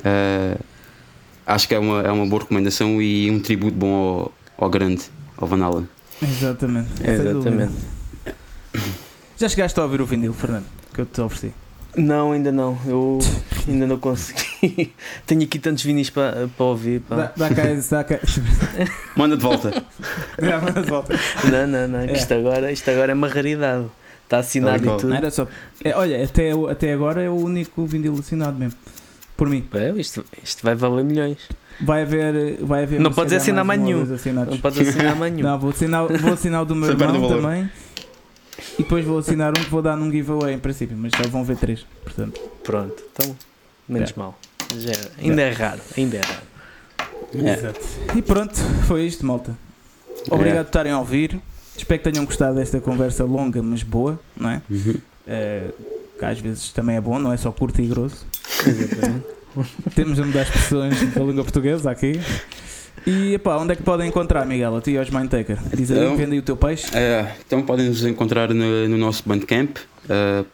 [0.04, 0.56] ah,
[1.46, 4.32] acho que é uma, é uma boa recomendação e um tributo bom ao,
[4.64, 5.02] ao grande,
[5.36, 5.88] ao Van Halen.
[6.22, 6.88] Exatamente.
[7.06, 7.72] Exatamente.
[9.36, 10.66] Já chegaste a ouvir o vinil, Fernando?
[10.92, 11.52] Que eu te ofereci.
[11.96, 12.78] Não, ainda não.
[12.86, 13.18] Eu
[13.68, 14.92] ainda não consegui.
[15.26, 17.00] Tenho aqui tantos vinis para, para ouvir.
[17.00, 17.16] pá.
[17.16, 18.18] Dá, dá cá, dá cá.
[19.16, 19.70] Manda de volta.
[20.40, 21.14] Já, mas volta.
[21.50, 22.00] Não, não, não.
[22.00, 22.12] É.
[22.12, 23.86] Isto, agora, isto agora é uma raridade.
[24.24, 25.08] Está assinado e tudo.
[25.08, 25.46] Não era só.
[25.84, 28.78] É, olha, até, até agora é o único vinil assinado mesmo.
[29.36, 29.66] Por mim.
[29.74, 31.38] É, isto, isto vai valer milhões.
[31.80, 32.58] Vai haver.
[32.62, 34.04] Vai haver Não podes assinar mais ou nenhum.
[34.48, 35.48] Não podes assinar mais nenhum.
[35.48, 37.70] Não, vou assinar, vou assinar o do meu Você perde irmão também.
[38.78, 41.44] E depois vou assinar um que vou dar num giveaway em princípio, mas só vão
[41.44, 41.86] ver três.
[42.02, 43.36] Portanto, Pronto, então,
[43.88, 44.14] menos É.
[44.16, 44.38] mal.
[44.76, 45.10] Já era.
[45.18, 46.42] Ainda é raro, ainda é raro.
[47.34, 48.18] É.
[48.18, 48.54] E pronto,
[48.86, 49.56] foi isto, malta.
[50.30, 51.40] Obrigado por estarem a ouvir.
[51.76, 54.62] Espero que tenham gostado desta conversa longa, mas boa, não é?
[54.70, 54.94] Uhum.
[56.18, 58.24] Que às vezes também é bom, não é só curto e grosso.
[58.66, 59.26] Exatamente.
[59.94, 62.20] Temos a mudar expressões da língua portuguesa aqui.
[63.06, 64.76] E epá, onde é que podem encontrar, Miguel?
[64.76, 65.58] A ti e aos Mindtaker?
[65.76, 66.16] Diz aí, Eu?
[66.16, 66.86] vende aí o teu peixe.
[66.96, 69.76] É, então podem nos encontrar no, no nosso Bandcamp,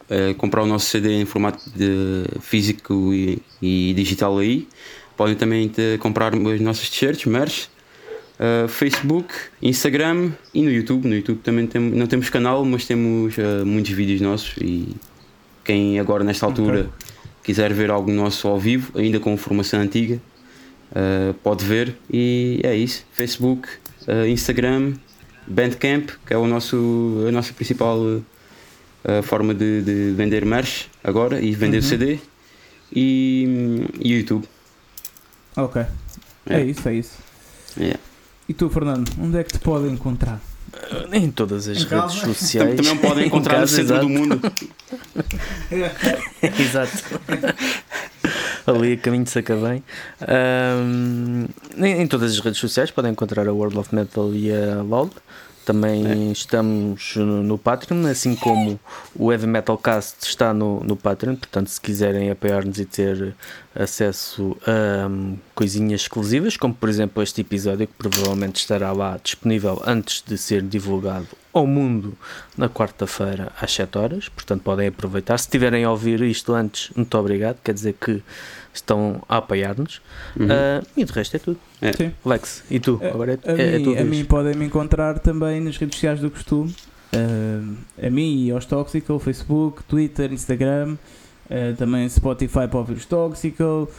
[0.09, 4.67] é, comprar o nosso CD em formato de físico e, e digital aí.
[5.15, 7.67] Podem também te- comprar as nossas t-shirts, merch,
[8.37, 11.07] é, Facebook, Instagram e no YouTube.
[11.07, 14.89] No YouTube também tem, não temos canal, mas temos é, muitos vídeos nossos e
[15.63, 16.89] quem agora nesta altura
[17.43, 20.19] quiser ver algo nosso ao vivo, ainda com formação antiga,
[20.93, 23.05] é, pode ver e é isso.
[23.13, 23.67] Facebook,
[24.07, 24.93] é, Instagram,
[25.47, 28.23] Bandcamp, que é o nosso, a nossa principal uh,
[29.23, 31.83] forma de, de vender merch agora e vender Uhum.
[31.83, 32.19] CD
[32.93, 34.47] e, e YouTube.
[35.57, 35.81] Ok.
[36.47, 36.63] É, É.
[36.63, 37.17] isso, é isso.
[37.79, 37.95] É.
[38.47, 40.39] E tu, Fernando, onde é que te podem encontrar?
[41.11, 42.25] Em todas as Em redes casa?
[42.33, 42.75] sociais.
[42.77, 44.07] Também podem Em encontrar no casa, centro exato.
[44.07, 44.39] do mundo.
[46.59, 46.91] Exato.
[48.67, 49.83] Ali a caminho de Sacavém.
[50.21, 51.47] Ahm,
[51.77, 55.09] em, em todas as redes sociais podem encontrar a World of Metal e a LOL.
[55.65, 58.79] Também estamos no, Patreon, assim como
[59.15, 61.35] o Heavy Metal Cast está no, no Patreon.
[61.35, 63.35] Portanto, se quiserem apoiar-nos e ter
[63.75, 69.81] acesso a hum, coisinhas exclusivas, como por exemplo este episódio, que provavelmente estará lá disponível
[69.85, 72.17] antes de ser divulgado ao mundo
[72.57, 75.37] na quarta-feira às 7 horas, portanto podem aproveitar.
[75.37, 78.23] Se tiverem a ouvir isto antes, muito obrigado, quer dizer que
[78.73, 80.01] estão a apoiar-nos.
[80.39, 80.47] Uhum.
[80.49, 81.59] Ah, e de resto é tudo.
[81.81, 81.93] É.
[81.93, 82.11] Sim.
[82.25, 82.99] Lex, e tu?
[83.03, 85.95] Agora é, A, é, é mim, tudo a mim podem me encontrar também nas redes
[85.95, 86.73] sociais do costume.
[87.13, 90.95] Uh, a mim e aos Toxical, Facebook, Twitter, Instagram,
[91.49, 93.89] uh, também Spotify para ouvir os Toxical.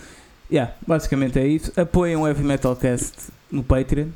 [0.50, 1.72] Yeah, basicamente é isso.
[1.78, 4.08] Apoiem o Heavy Metal Cast no Patreon.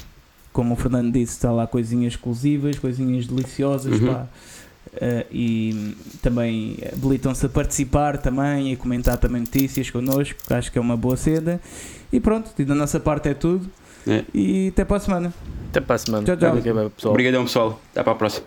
[0.53, 4.01] Como o Fernando disse, está lá coisinhas exclusivas, coisinhas deliciosas.
[4.01, 4.07] Uhum.
[4.07, 4.27] pá.
[4.97, 10.73] Uh, e também habilitam-se a participar também e a comentar também notícias connosco, que acho
[10.73, 11.61] que é uma boa cena.
[12.13, 13.69] E pronto, e da nossa parte é tudo.
[14.07, 14.25] É.
[14.33, 15.35] E até para a semana.
[15.69, 16.25] Até para a semana.
[16.25, 16.91] Tchau, tchau.
[16.91, 17.13] Pessoal.
[17.13, 18.47] Obrigadão pessoal, até para a próxima.